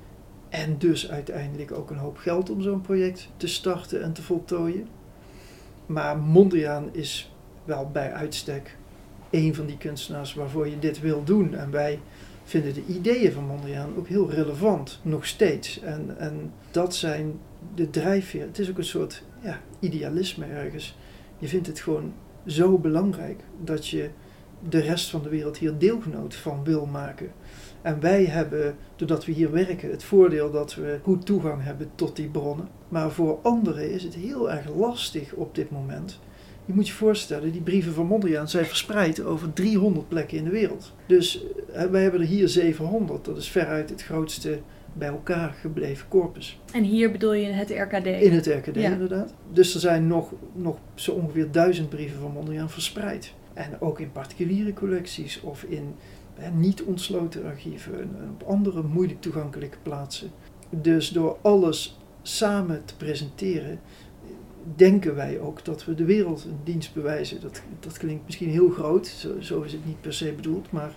En 0.49 0.79
dus 0.79 1.11
uiteindelijk 1.11 1.73
ook 1.73 1.91
een 1.91 1.97
hoop 1.97 2.17
geld 2.17 2.51
om 2.51 2.63
zo'n 2.63 2.81
project 2.81 3.29
te 3.37 3.47
starten 3.47 4.03
en 4.03 4.13
te 4.13 4.23
voltooien. 4.23 4.89
Maar 5.87 6.19
Mondriaan 6.19 6.89
is 6.93 7.33
wel 7.65 7.91
bij 7.93 8.13
uitstek 8.13 8.77
een 9.31 9.55
van 9.55 9.67
die 9.67 9.79
kunstenaars 9.79 10.35
waarvoor 10.35 10.69
je 10.69 10.79
dit 10.79 11.01
wil 11.01 11.25
doen. 11.25 11.55
En 11.55 11.71
wij 11.71 12.01
vinden 12.45 12.75
de 12.75 12.85
ideeën 12.87 13.33
van 13.33 13.47
Mondriaan 13.47 13.97
ook 13.97 14.09
heel 14.09 14.31
relevant, 14.31 15.01
nog 15.03 15.27
steeds. 15.27 15.81
En, 15.81 16.19
en 16.19 16.53
dat 16.71 16.95
zijn 16.95 17.39
de 17.75 17.91
drijfveer. 17.91 18.47
Het 18.47 18.59
is 18.59 18.71
ook 18.71 18.79
een 18.79 18.85
soort 18.85 19.23
ja, 19.43 19.61
idealisme 19.79 20.47
ergens. 20.47 20.97
Je 21.45 21.51
vindt 21.51 21.67
het 21.67 21.81
gewoon 21.81 22.13
zo 22.47 22.79
belangrijk 22.79 23.41
dat 23.65 23.89
je 23.89 24.11
de 24.69 24.79
rest 24.79 25.11
van 25.11 25.23
de 25.23 25.29
wereld 25.29 25.57
hier 25.57 25.79
deelgenoot 25.79 26.35
van 26.35 26.65
wil 26.65 26.87
maken. 26.87 27.33
En 27.83 28.01
wij 28.01 28.25
hebben, 28.25 28.77
doordat 28.97 29.25
we 29.25 29.33
hier 29.33 29.51
werken, 29.53 29.91
het 29.91 30.05
voordeel 30.05 30.51
dat 30.51 30.75
we 30.75 30.99
goed 31.03 31.27
toegang 31.27 31.63
hebben 31.63 31.91
tot 31.95 32.17
die 32.17 32.29
bronnen. 32.29 32.69
Maar 32.89 33.11
voor 33.11 33.39
anderen 33.43 33.91
is 33.91 34.03
het 34.03 34.15
heel 34.15 34.51
erg 34.51 34.75
lastig 34.75 35.33
op 35.33 35.55
dit 35.55 35.71
moment. 35.71 36.21
Je 36.65 36.75
moet 36.75 36.87
je 36.87 36.95
voorstellen, 36.95 37.53
die 37.53 37.63
brieven 37.63 37.93
van 37.93 38.07
Mondriaan 38.07 38.49
zijn 38.49 38.67
verspreid 38.67 39.25
over 39.25 39.53
300 39.53 40.09
plekken 40.09 40.39
in 40.39 40.45
de 40.45 40.51
wereld. 40.51 40.93
Dus 41.07 41.45
eh, 41.73 41.85
wij 41.85 42.03
hebben 42.03 42.21
er 42.21 42.27
hier 42.27 42.49
700. 42.49 43.25
Dat 43.25 43.37
is 43.37 43.49
veruit 43.49 43.91
het 43.91 44.03
grootste 44.03 44.59
bij 44.99 45.09
elkaar 45.09 45.53
gebleven 45.53 46.09
corpus. 46.09 46.61
En 46.73 46.83
hier 46.83 47.13
bedoel 47.13 47.33
je 47.33 47.47
het 47.47 47.71
RKD? 47.71 48.07
In 48.07 48.33
het 48.33 48.47
RKD, 48.47 48.77
inderdaad. 48.77 49.35
Dus 49.53 49.75
er 49.75 49.81
zijn 49.81 50.07
nog, 50.07 50.33
nog 50.53 50.79
zo 50.95 51.13
ongeveer 51.13 51.51
duizend 51.51 51.89
brieven 51.89 52.21
van 52.21 52.33
Mondriaan 52.33 52.71
verspreid. 52.71 53.35
En 53.55 53.81
ook 53.81 54.01
in 54.01 54.13
particuliere 54.13 54.73
collecties 54.73 55.41
of 55.41 55.63
in 55.63 55.95
niet 56.55 56.83
ontsloten 56.83 57.45
archieven 57.45 58.01
en 58.01 58.31
op 58.41 58.49
andere 58.49 58.83
moeilijk 58.83 59.21
toegankelijke 59.21 59.79
plaatsen. 59.83 60.31
Dus 60.71 61.09
door 61.09 61.39
alles 61.43 61.99
samen 62.23 62.85
te 62.85 62.97
presenteren, 62.97 63.81
denken 64.77 65.15
wij 65.15 65.41
ook 65.41 65.65
dat 65.65 65.85
we 65.85 65.95
de 65.95 66.05
wereld 66.05 66.45
een 66.45 66.59
dienst 66.65 66.95
bewijzen. 66.95 67.41
Dat, 67.41 67.63
dat 67.81 67.99
klinkt 67.99 68.25
misschien 68.25 68.51
heel 68.51 68.69
groot, 68.69 69.07
zo, 69.07 69.41
zo 69.41 69.63
is 69.63 69.73
het 69.73 69.87
niet 69.87 70.01
per 70.01 70.13
se 70.13 70.33
bedoeld, 70.33 70.73
maar 70.73 70.93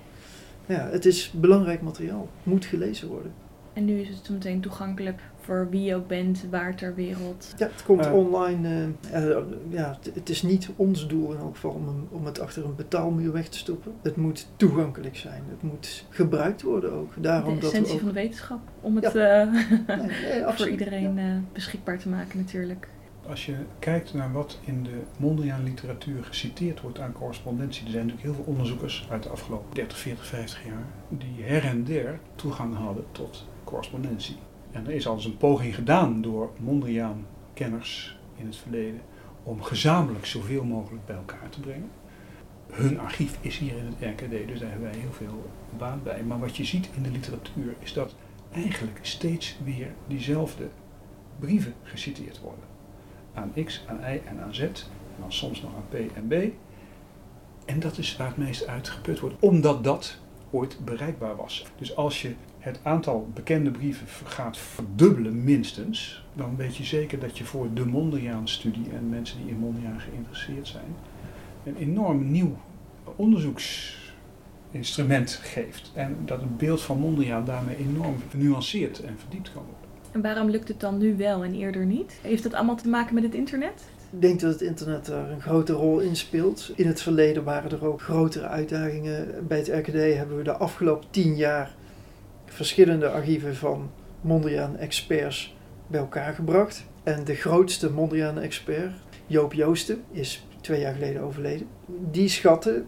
ja, 0.65 0.89
het 0.89 1.05
is 1.05 1.31
belangrijk 1.35 1.81
materiaal, 1.81 2.29
moet 2.43 2.65
gelezen 2.65 3.07
worden. 3.07 3.31
En 3.77 3.85
nu 3.85 3.99
is 3.99 4.09
het 4.09 4.29
meteen 4.29 4.61
toegankelijk 4.61 5.19
voor 5.39 5.67
wie 5.69 5.83
je 5.83 5.95
ook 5.95 6.07
bent, 6.07 6.45
waar 6.49 6.75
ter 6.75 6.95
wereld. 6.95 7.53
Ja, 7.57 7.67
het 7.67 7.83
komt 7.83 8.11
online. 8.11 8.87
Uh, 9.13 9.37
ja, 9.69 9.97
het 10.13 10.29
is 10.29 10.41
niet 10.41 10.69
ons 10.75 11.07
doel 11.07 11.33
in 11.33 11.39
elk 11.39 11.53
geval 11.53 11.71
om, 11.71 12.07
om 12.11 12.25
het 12.25 12.39
achter 12.39 12.65
een 12.65 12.75
betaalmuur 12.75 13.31
weg 13.31 13.49
te 13.49 13.57
stoppen. 13.57 13.93
Het 14.01 14.15
moet 14.15 14.47
toegankelijk 14.55 15.15
zijn. 15.15 15.43
Het 15.49 15.61
moet 15.61 16.05
gebruikt 16.09 16.61
worden 16.61 16.91
ook. 16.91 17.13
Daarom 17.23 17.59
de 17.59 17.65
essentie 17.65 17.93
ook... 17.93 17.99
van 17.99 18.07
de 18.07 18.13
wetenschap. 18.13 18.59
Om 18.81 18.95
het 18.95 19.13
ja. 19.13 19.45
uh, 19.45 19.53
nee, 19.87 20.43
voor 20.55 20.69
iedereen 20.69 21.15
ja. 21.15 21.41
beschikbaar 21.53 21.99
te 21.99 22.09
maken 22.09 22.37
natuurlijk. 22.37 22.87
Als 23.27 23.45
je 23.45 23.55
kijkt 23.79 24.13
naar 24.13 24.31
wat 24.31 24.59
in 24.65 24.83
de 24.83 25.01
Mondriaan 25.17 25.63
literatuur 25.63 26.23
geciteerd 26.23 26.81
wordt 26.81 26.99
aan 26.99 27.11
correspondentie, 27.11 27.85
er 27.85 27.91
zijn 27.91 28.05
natuurlijk 28.05 28.35
heel 28.35 28.43
veel 28.43 28.53
onderzoekers 28.53 29.07
uit 29.11 29.23
de 29.23 29.29
afgelopen 29.29 29.75
30, 29.75 29.97
40, 29.97 30.25
50 30.25 30.65
jaar 30.65 30.85
die 31.09 31.43
her 31.43 31.65
en 31.65 31.83
der 31.83 32.19
toegang 32.35 32.75
hadden 32.75 33.05
tot 33.11 33.45
correspondentie. 33.67 34.35
En 34.71 34.85
er 34.85 34.93
is 34.93 35.07
al 35.07 35.15
eens 35.15 35.25
een 35.25 35.37
poging 35.37 35.75
gedaan 35.75 36.21
door 36.21 36.49
Mondriaan-kenners 36.59 38.17
in 38.35 38.45
het 38.45 38.55
verleden 38.55 39.01
om 39.43 39.61
gezamenlijk 39.61 40.25
zoveel 40.25 40.63
mogelijk 40.63 41.05
bij 41.05 41.15
elkaar 41.15 41.49
te 41.49 41.59
brengen. 41.59 41.89
Hun 42.71 42.99
archief 42.99 43.37
is 43.41 43.57
hier 43.57 43.77
in 43.77 43.85
het 43.85 43.95
RKD, 43.99 44.47
dus 44.47 44.59
daar 44.59 44.69
hebben 44.69 44.89
wij 44.89 44.99
heel 44.99 45.11
veel 45.11 45.49
baat 45.77 46.03
bij. 46.03 46.23
Maar 46.23 46.39
wat 46.39 46.57
je 46.57 46.65
ziet 46.65 46.89
in 46.95 47.03
de 47.03 47.11
literatuur 47.11 47.75
is 47.79 47.93
dat 47.93 48.15
eigenlijk 48.51 48.99
steeds 49.01 49.57
weer 49.63 49.93
diezelfde 50.07 50.69
brieven 51.39 51.73
geciteerd 51.83 52.39
worden. 52.39 52.65
Aan 53.33 53.53
X, 53.65 53.85
aan 53.87 53.99
Y 53.99 54.21
en 54.25 54.39
aan 54.39 54.55
Z, 54.55 54.61
en 54.61 54.73
dan 55.19 55.31
soms 55.31 55.61
nog 55.61 55.71
aan 55.75 55.87
P 55.89 55.93
en 55.93 56.27
B. 56.27 56.33
En 57.65 57.79
dat 57.79 57.97
is 57.97 58.17
waar 58.17 58.27
het 58.27 58.37
meest 58.37 58.67
uitgeput 58.67 59.19
wordt, 59.19 59.35
omdat 59.39 59.83
dat 59.83 60.17
ooit 60.51 60.85
bereikbaar 60.85 61.35
was. 61.35 61.65
Dus 61.77 61.95
als 61.95 62.21
je 62.21 62.35
het 62.59 62.79
aantal 62.83 63.29
bekende 63.33 63.71
brieven 63.71 64.07
gaat 64.23 64.57
verdubbelen 64.57 65.43
minstens, 65.43 66.25
dan 66.33 66.55
weet 66.55 66.75
je 66.75 66.83
zeker 66.83 67.19
dat 67.19 67.37
je 67.37 67.43
voor 67.43 67.73
de 67.73 67.85
Mondriaan-studie 67.85 68.89
en 68.93 69.09
mensen 69.09 69.37
die 69.41 69.49
in 69.49 69.57
Mondriaan 69.57 69.99
geïnteresseerd 69.99 70.67
zijn, 70.67 70.95
een 71.63 71.75
enorm 71.75 72.31
nieuw 72.31 72.57
onderzoeksinstrument 73.15 75.31
geeft. 75.31 75.91
En 75.93 76.17
dat 76.25 76.39
het 76.39 76.57
beeld 76.57 76.81
van 76.81 76.99
Mondriaan 76.99 77.45
daarmee 77.45 77.77
enorm 77.77 78.15
genuanceerd 78.29 78.99
en 78.99 79.17
verdiept 79.17 79.51
kan 79.51 79.63
worden. 79.63 79.85
En 80.11 80.21
waarom 80.21 80.49
lukt 80.49 80.67
het 80.67 80.79
dan 80.79 80.97
nu 80.97 81.17
wel 81.17 81.43
en 81.43 81.53
eerder 81.53 81.85
niet? 81.85 82.19
Heeft 82.21 82.43
dat 82.43 82.53
allemaal 82.53 82.75
te 82.75 82.89
maken 82.89 83.13
met 83.13 83.23
het 83.23 83.33
internet? 83.33 83.83
Ik 84.11 84.21
denk 84.21 84.39
dat 84.39 84.51
het 84.51 84.61
internet 84.61 85.05
daar 85.05 85.29
een 85.29 85.41
grote 85.41 85.73
rol 85.73 85.99
in 85.99 86.15
speelt. 86.15 86.71
In 86.75 86.87
het 86.87 87.01
verleden 87.01 87.43
waren 87.43 87.71
er 87.71 87.85
ook 87.85 88.01
grotere 88.01 88.47
uitdagingen. 88.47 89.47
Bij 89.47 89.57
het 89.57 89.67
RKD 89.67 89.93
hebben 89.93 90.37
we 90.37 90.43
de 90.43 90.57
afgelopen 90.57 91.09
tien 91.09 91.35
jaar 91.35 91.75
verschillende 92.47 93.09
archieven 93.09 93.55
van 93.55 93.91
Mondriaan-experts 94.21 95.55
bij 95.87 95.99
elkaar 95.99 96.33
gebracht. 96.33 96.85
En 97.03 97.23
de 97.23 97.35
grootste 97.35 97.91
Mondriaan-expert, 97.91 98.91
Joop 99.27 99.53
Joosten, 99.53 100.03
is 100.11 100.47
twee 100.61 100.79
jaar 100.79 100.93
geleden 100.93 101.21
overleden. 101.21 101.67
Die 102.11 102.29
schatte 102.29 102.83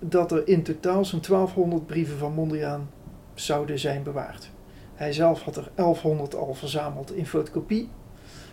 dat 0.00 0.32
er 0.32 0.48
in 0.48 0.62
totaal 0.62 1.04
zo'n 1.04 1.20
1200 1.20 1.86
brieven 1.86 2.18
van 2.18 2.32
Mondriaan 2.32 2.90
zouden 3.34 3.78
zijn 3.78 4.02
bewaard. 4.02 4.50
Hij 4.94 5.12
zelf 5.12 5.42
had 5.42 5.56
er 5.56 5.70
1100 5.74 6.34
al 6.34 6.54
verzameld 6.54 7.12
in 7.12 7.26
fotocopie. 7.26 7.88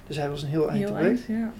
Dus 0.07 0.17
hij 0.17 0.29
was 0.29 0.41
een 0.41 0.49
heel 0.49 0.69
eind 0.69 0.89
weg. 0.89 1.27
Ja. 1.27 1.53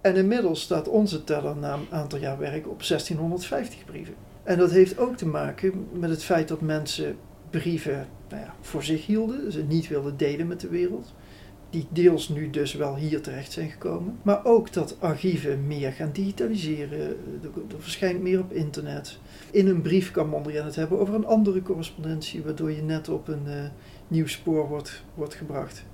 En 0.00 0.16
inmiddels 0.16 0.60
staat 0.60 0.88
onze 0.88 1.24
teller 1.24 1.56
na 1.56 1.74
een 1.74 1.86
aantal 1.90 2.18
jaar 2.18 2.38
werk 2.38 2.68
op 2.68 2.86
1650 2.86 3.84
brieven. 3.84 4.14
En 4.42 4.58
dat 4.58 4.70
heeft 4.70 4.98
ook 4.98 5.16
te 5.16 5.26
maken 5.26 5.88
met 5.92 6.10
het 6.10 6.24
feit 6.24 6.48
dat 6.48 6.60
mensen 6.60 7.16
brieven 7.52 8.06
nou 8.28 8.42
ja, 8.42 8.54
voor 8.60 8.82
zich 8.82 9.06
hielden, 9.06 9.52
ze 9.52 9.62
niet 9.62 9.88
wilden 9.88 10.16
delen 10.16 10.46
met 10.46 10.60
de 10.60 10.68
wereld. 10.68 11.14
Die 11.70 11.86
deels 11.90 12.28
nu 12.28 12.50
dus 12.50 12.74
wel 12.74 12.96
hier 12.96 13.20
terecht 13.20 13.52
zijn 13.52 13.70
gekomen. 13.70 14.18
Maar 14.22 14.44
ook 14.44 14.72
dat 14.72 14.96
archieven 15.00 15.66
meer 15.66 15.92
gaan 15.92 16.10
digitaliseren. 16.12 17.00
Er, 17.00 17.50
verschijnt 17.78 18.22
meer 18.22 18.40
op 18.40 18.52
internet. 18.52 19.18
In 19.50 19.68
een 19.68 19.82
brief 19.82 20.10
kan 20.10 20.28
Mondriaan 20.28 20.64
het 20.64 20.76
hebben 20.76 20.98
over 20.98 21.14
een 21.14 21.26
andere 21.26 21.62
correspondentie, 21.62 22.42
waardoor 22.42 22.72
je 22.72 22.82
net 22.82 23.08
op 23.08 23.28
een 23.28 23.44
uh, 23.46 23.54
nieuw 24.08 24.26
spoor 24.26 24.68
wordt, 24.68 25.04
wordt 25.14 25.34
gebracht. 25.34 25.84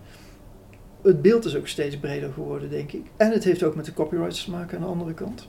Het 1.02 1.22
beeld 1.22 1.44
is 1.44 1.56
ook 1.56 1.68
steeds 1.68 1.98
breder 1.98 2.32
geworden, 2.32 2.70
denk 2.70 2.92
ik. 2.92 3.06
En 3.16 3.32
het 3.32 3.44
heeft 3.44 3.62
ook 3.62 3.74
met 3.74 3.84
de 3.84 3.92
copyrights 3.92 4.44
te 4.44 4.50
maken 4.50 4.76
aan 4.76 4.84
de 4.84 4.90
andere 4.90 5.14
kant. 5.14 5.48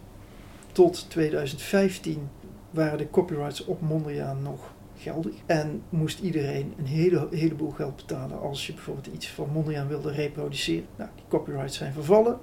Tot 0.71 1.09
2015 1.09 2.29
waren 2.69 2.97
de 2.97 3.09
copyrights 3.09 3.65
op 3.65 3.81
Mondriaan 3.81 4.41
nog 4.41 4.73
geldig. 4.99 5.33
En 5.45 5.81
moest 5.89 6.19
iedereen 6.19 6.73
een 6.77 6.85
hele, 6.85 7.27
heleboel 7.31 7.69
geld 7.69 7.95
betalen 7.95 8.41
als 8.41 8.67
je 8.67 8.73
bijvoorbeeld 8.73 9.15
iets 9.15 9.29
van 9.29 9.49
Mondriaan 9.53 9.87
wilde 9.87 10.11
reproduceren. 10.11 10.85
Nou, 10.95 11.09
die 11.15 11.25
copyrights 11.27 11.77
zijn 11.77 11.93
vervallen. 11.93 12.39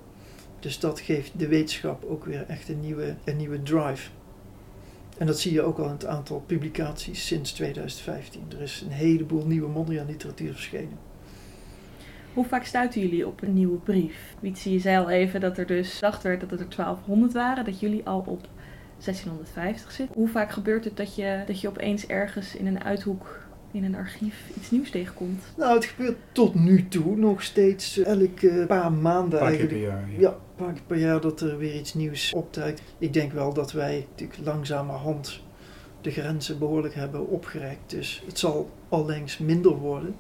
Dus 0.60 0.78
dat 0.80 1.00
geeft 1.00 1.38
de 1.38 1.48
wetenschap 1.48 2.04
ook 2.04 2.24
weer 2.24 2.44
echt 2.46 2.68
een 2.68 2.80
nieuwe, 2.80 3.16
een 3.24 3.36
nieuwe 3.36 3.62
drive. 3.62 4.10
En 5.18 5.26
dat 5.26 5.40
zie 5.40 5.52
je 5.52 5.62
ook 5.62 5.78
al 5.78 5.84
in 5.84 5.90
het 5.90 6.06
aantal 6.06 6.40
publicaties 6.46 7.26
sinds 7.26 7.52
2015. 7.52 8.42
Er 8.50 8.62
is 8.62 8.80
een 8.80 8.92
heleboel 8.92 9.46
nieuwe 9.46 9.68
Mondriaan 9.68 10.06
literatuur 10.06 10.52
verschenen. 10.52 10.98
Hoe 12.34 12.44
vaak 12.44 12.64
stuiten 12.64 13.00
jullie 13.00 13.26
op 13.26 13.42
een 13.42 13.54
nieuwe 13.54 13.76
brief? 13.76 14.34
Wietse, 14.40 14.72
je 14.72 14.78
zei 14.78 14.98
al 14.98 15.10
even 15.10 15.40
dat 15.40 15.58
er 15.58 15.66
dus 15.66 15.94
gedacht 15.94 16.22
werd 16.22 16.40
dat 16.40 16.50
het 16.50 16.60
er 16.60 16.76
1200 16.76 17.32
waren, 17.32 17.64
dat 17.64 17.80
jullie 17.80 18.04
al 18.04 18.24
op 18.26 18.48
1650 19.04 19.92
zitten. 19.92 20.16
Hoe 20.16 20.28
vaak 20.28 20.52
gebeurt 20.52 20.84
het 20.84 20.96
dat 20.96 21.14
je, 21.14 21.42
dat 21.46 21.60
je 21.60 21.68
opeens 21.68 22.06
ergens 22.06 22.56
in 22.56 22.66
een 22.66 22.84
uithoek 22.84 23.44
in 23.70 23.84
een 23.84 23.94
archief 23.94 24.50
iets 24.56 24.70
nieuws 24.70 24.90
tegenkomt? 24.90 25.42
Nou, 25.56 25.74
het 25.74 25.84
gebeurt 25.84 26.16
tot 26.32 26.54
nu 26.54 26.88
toe 26.88 27.16
nog 27.16 27.42
steeds 27.42 27.98
eh, 27.98 28.12
elke 28.12 28.64
paar 28.68 28.92
maanden 28.92 29.38
paar 29.38 29.50
keer 29.50 29.66
per 29.66 29.76
eigenlijk. 29.76 30.10
jaar. 30.10 30.20
Ja, 30.20 30.28
een 30.28 30.64
paar 30.64 30.72
keer 30.72 30.82
per 30.86 30.98
jaar 30.98 31.20
dat 31.20 31.40
er 31.40 31.58
weer 31.58 31.74
iets 31.74 31.94
nieuws 31.94 32.32
opduikt. 32.32 32.82
Ik 32.98 33.12
denk 33.12 33.32
wel 33.32 33.52
dat 33.52 33.72
wij 33.72 34.06
natuurlijk 34.10 34.40
langzamerhand 34.44 35.40
de 36.00 36.10
grenzen 36.10 36.58
behoorlijk 36.58 36.94
hebben 36.94 37.28
opgerekt. 37.28 37.90
Dus 37.90 38.22
het 38.26 38.38
zal 38.38 38.70
allengs 38.88 39.38
minder 39.38 39.76
worden. 39.76 40.14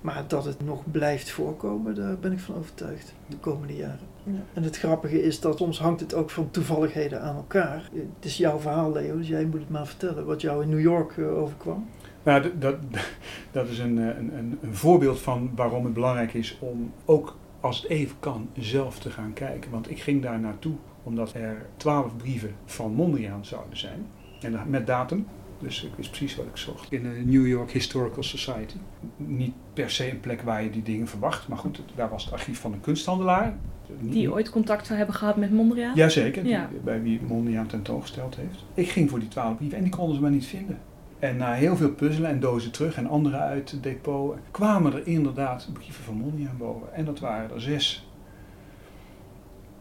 Maar 0.00 0.24
dat 0.26 0.44
het 0.44 0.64
nog 0.64 0.82
blijft 0.90 1.30
voorkomen, 1.30 1.94
daar 1.94 2.18
ben 2.18 2.32
ik 2.32 2.38
van 2.38 2.54
overtuigd 2.54 3.14
de 3.26 3.36
komende 3.36 3.76
jaren. 3.76 4.08
En 4.52 4.62
het 4.62 4.78
grappige 4.78 5.22
is 5.22 5.40
dat 5.40 5.58
soms 5.58 5.78
hangt 5.78 6.00
het 6.00 6.14
ook 6.14 6.30
van 6.30 6.50
toevalligheden 6.50 7.22
aan 7.22 7.36
elkaar. 7.36 7.90
Het 7.94 8.24
is 8.24 8.36
jouw 8.36 8.58
verhaal, 8.58 8.92
Leo, 8.92 9.16
dus 9.16 9.28
jij 9.28 9.44
moet 9.44 9.60
het 9.60 9.70
maar 9.70 9.86
vertellen 9.86 10.26
wat 10.26 10.40
jou 10.40 10.62
in 10.62 10.68
New 10.68 10.80
York 10.80 11.16
eh, 11.16 11.38
overkwam. 11.38 11.88
Nou, 12.22 12.58
dat, 12.58 12.76
dat 13.52 13.68
is 13.68 13.78
een, 13.78 13.98
eh, 13.98 14.18
een, 14.18 14.38
een, 14.38 14.58
een 14.62 14.74
voorbeeld 14.74 15.20
van 15.20 15.50
waarom 15.54 15.84
het 15.84 15.94
belangrijk 15.94 16.34
is 16.34 16.58
om 16.60 16.92
ook 17.04 17.36
als 17.60 17.82
het 17.82 17.90
even 17.90 18.16
kan 18.20 18.48
zelf 18.58 18.98
te 18.98 19.10
gaan 19.10 19.32
kijken. 19.32 19.70
Want 19.70 19.90
ik 19.90 20.00
ging 20.00 20.22
daar 20.22 20.40
naartoe 20.40 20.74
omdat 21.02 21.32
er 21.34 21.66
twaalf 21.76 22.16
brieven 22.16 22.54
van 22.64 22.92
Mondriaan 22.92 23.44
zouden 23.44 23.78
zijn. 23.78 24.06
En 24.40 24.60
met 24.66 24.86
datum. 24.86 25.26
Dus 25.60 25.84
ik 25.84 25.90
wist 25.96 26.08
precies 26.10 26.36
wat 26.36 26.46
ik 26.46 26.56
zocht. 26.56 26.92
In 26.92 27.02
de 27.02 27.08
New 27.24 27.46
York 27.46 27.70
Historical 27.70 28.22
Society. 28.22 28.74
Niet 29.16 29.52
per 29.72 29.90
se 29.90 30.10
een 30.10 30.20
plek 30.20 30.42
waar 30.42 30.62
je 30.62 30.70
die 30.70 30.82
dingen 30.82 31.06
verwacht. 31.08 31.48
Maar 31.48 31.58
goed, 31.58 31.80
daar 31.94 32.08
was 32.08 32.24
het 32.24 32.32
archief 32.32 32.60
van 32.60 32.72
een 32.72 32.80
kunsthandelaar. 32.80 33.54
Die 34.00 34.32
ooit 34.32 34.50
contact 34.50 34.86
zou 34.86 34.98
hebben 34.98 35.16
gehad 35.16 35.36
met 35.36 35.52
Mondriaan? 35.52 35.94
Jazeker, 35.94 36.42
die- 36.42 36.52
Ja. 36.52 36.68
bij 36.84 37.02
wie 37.02 37.20
Mondriaan 37.22 37.66
tentoongesteld 37.66 38.36
heeft. 38.36 38.64
Ik 38.74 38.88
ging 38.88 39.10
voor 39.10 39.18
die 39.18 39.28
twaalf 39.28 39.56
brieven 39.56 39.78
en 39.78 39.84
die 39.84 39.92
konden 39.92 40.14
ze 40.14 40.20
maar 40.22 40.30
niet 40.30 40.46
vinden. 40.46 40.78
En 41.18 41.36
na 41.36 41.52
heel 41.52 41.76
veel 41.76 41.90
puzzelen 41.90 42.30
en 42.30 42.40
dozen 42.40 42.70
terug 42.72 42.96
en 42.96 43.06
andere 43.06 43.36
uit 43.36 43.70
het 43.70 43.82
depot 43.82 44.36
kwamen 44.50 44.92
er 44.92 45.06
inderdaad 45.06 45.68
brieven 45.72 46.04
van 46.04 46.14
Mondriaan 46.14 46.56
boven. 46.58 46.94
En 46.94 47.04
dat 47.04 47.18
waren 47.20 47.50
er 47.54 47.60
zes. 47.60 48.08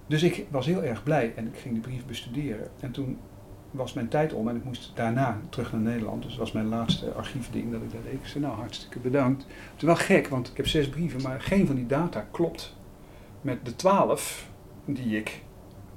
Dus 0.08 0.24
ik 0.24 0.46
was 0.50 0.65
heel 0.65 0.84
erg 0.84 1.04
blij 1.04 1.34
en 1.36 1.48
ik 1.48 1.58
ging 1.58 1.74
die 1.74 1.84
brief 1.84 2.06
bestuderen. 2.06 2.68
En 2.80 2.92
toen 2.92 3.18
was 3.71 3.93
mijn 3.93 4.08
tijd 4.08 4.34
om 4.34 4.47
en 4.47 4.55
ik 4.55 4.63
moest 4.63 4.91
daarna 4.95 5.38
terug 5.49 5.71
naar 5.71 5.82
Nederland. 5.82 6.21
Dus 6.21 6.32
dat 6.32 6.39
was 6.39 6.51
mijn 6.51 6.67
laatste 6.67 7.12
archiefding 7.13 7.71
dat 7.71 7.82
ik 7.82 7.91
dat 7.91 8.03
deed. 8.03 8.13
Ik 8.13 8.19
zei 8.27 8.43
nou 8.43 8.55
hartstikke 8.55 8.99
bedankt. 8.99 9.41
Het 9.43 9.77
is 9.77 9.84
wel 9.84 9.95
gek, 9.95 10.27
want 10.27 10.47
ik 10.49 10.58
heb 10.58 10.67
zes 10.67 10.89
brieven, 10.89 11.21
maar 11.21 11.41
geen 11.41 11.67
van 11.67 11.75
die 11.75 11.86
data 11.88 12.25
klopt 12.32 12.75
met 13.41 13.65
de 13.65 13.75
twaalf 13.75 14.47
die 14.86 15.17
ik 15.17 15.41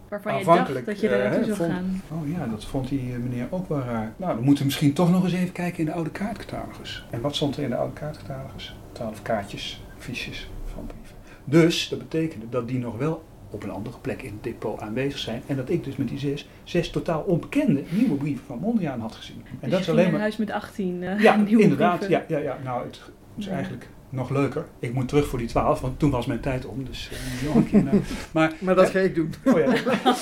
Waarvan 0.09 0.39
je 0.39 0.45
dacht 0.45 0.87
dat 0.87 1.01
je 1.01 1.09
daar 1.09 1.21
eh, 1.21 1.31
naartoe 1.31 1.45
zou 1.45 1.57
vond- 1.57 1.71
gaan. 1.73 2.03
Oh 2.11 2.29
ja, 2.29 2.47
dat 2.47 2.65
vond 2.65 2.89
die 2.89 3.13
eh, 3.13 3.19
meneer 3.19 3.47
ook 3.51 3.69
wel 3.69 3.81
raar. 3.81 4.13
Nou, 4.17 4.35
dan 4.35 4.45
moeten 4.45 4.59
we 4.63 4.65
misschien 4.65 4.93
toch 4.93 5.11
nog 5.11 5.25
eens 5.25 5.33
even 5.33 5.53
kijken 5.53 5.79
in 5.79 5.85
de 5.85 5.93
oude 5.93 6.11
kaartcatalogus. 6.11 7.07
En 7.11 7.21
wat 7.21 7.35
stond 7.35 7.57
er 7.57 7.63
in 7.63 7.71
de 7.71 7.77
oude 7.77 7.93
kaartcatalogus? 7.93 8.77
Twaalf 8.93 9.23
kaartjes, 9.23 9.83
fiches 9.99 10.51
van 10.73 10.87
brieven. 10.87 11.17
Dus 11.45 11.89
dat 11.89 11.99
betekende 11.99 12.49
dat 12.49 12.69
die 12.69 12.79
nog 12.79 12.97
wel 12.97 13.25
op 13.53 13.63
een 13.63 13.71
andere 13.71 13.97
plek 14.01 14.23
in 14.23 14.33
het 14.33 14.43
depot 14.43 14.81
aanwezig 14.81 15.19
zijn. 15.19 15.43
En 15.47 15.57
dat 15.57 15.71
ik 15.71 15.85
dus 15.85 15.97
met 15.97 16.09
die 16.09 16.19
zes, 16.19 16.49
zes 16.65 16.91
totaal 16.91 17.21
onbekende 17.21 17.83
nieuwe 17.89 18.15
brieven 18.15 18.45
van 18.47 18.59
Mondriaan 18.59 19.01
had 19.01 19.15
gezien. 19.15 19.43
En 19.45 19.57
Dus 19.61 19.71
dat 19.71 19.79
je 19.79 19.85
is 19.85 19.91
alleen 19.91 20.11
maar... 20.11 20.21
huis 20.21 20.37
met 20.37 20.51
18 20.51 21.03
eh, 21.03 21.21
Ja, 21.21 21.37
nieuwe 21.47 21.63
inderdaad. 21.63 21.99
brieven. 21.99 22.25
Ja, 22.29 22.37
ja, 22.39 22.43
ja. 22.45 22.59
Nou, 22.65 22.85
het 22.87 23.01
is 23.37 23.45
Ja. 23.45 23.53
eigenlijk 23.53 23.89
nog 24.09 24.31
leuker. 24.31 24.67
Ik 24.79 24.95
moet 24.95 25.09
terug 25.09 25.27
voor 25.27 25.39
die 25.39 25.49
twaalf, 25.49 25.81
want 25.81 25.99
toen 25.99 26.11
was 26.11 26.27
mijn 26.27 26.41
tijd 26.41 26.67
om. 26.67 26.85
Dus 26.85 27.11
nog 27.45 27.55
een 27.55 27.67
keer 27.71 27.83
naar... 27.83 27.95
Maar, 28.33 28.53
Maar 28.59 28.75
dat 28.75 28.91
ga 28.91 28.99
ik 28.99 29.15
doen. 29.15 29.35
oh 29.45 29.59
ja, 29.59 29.67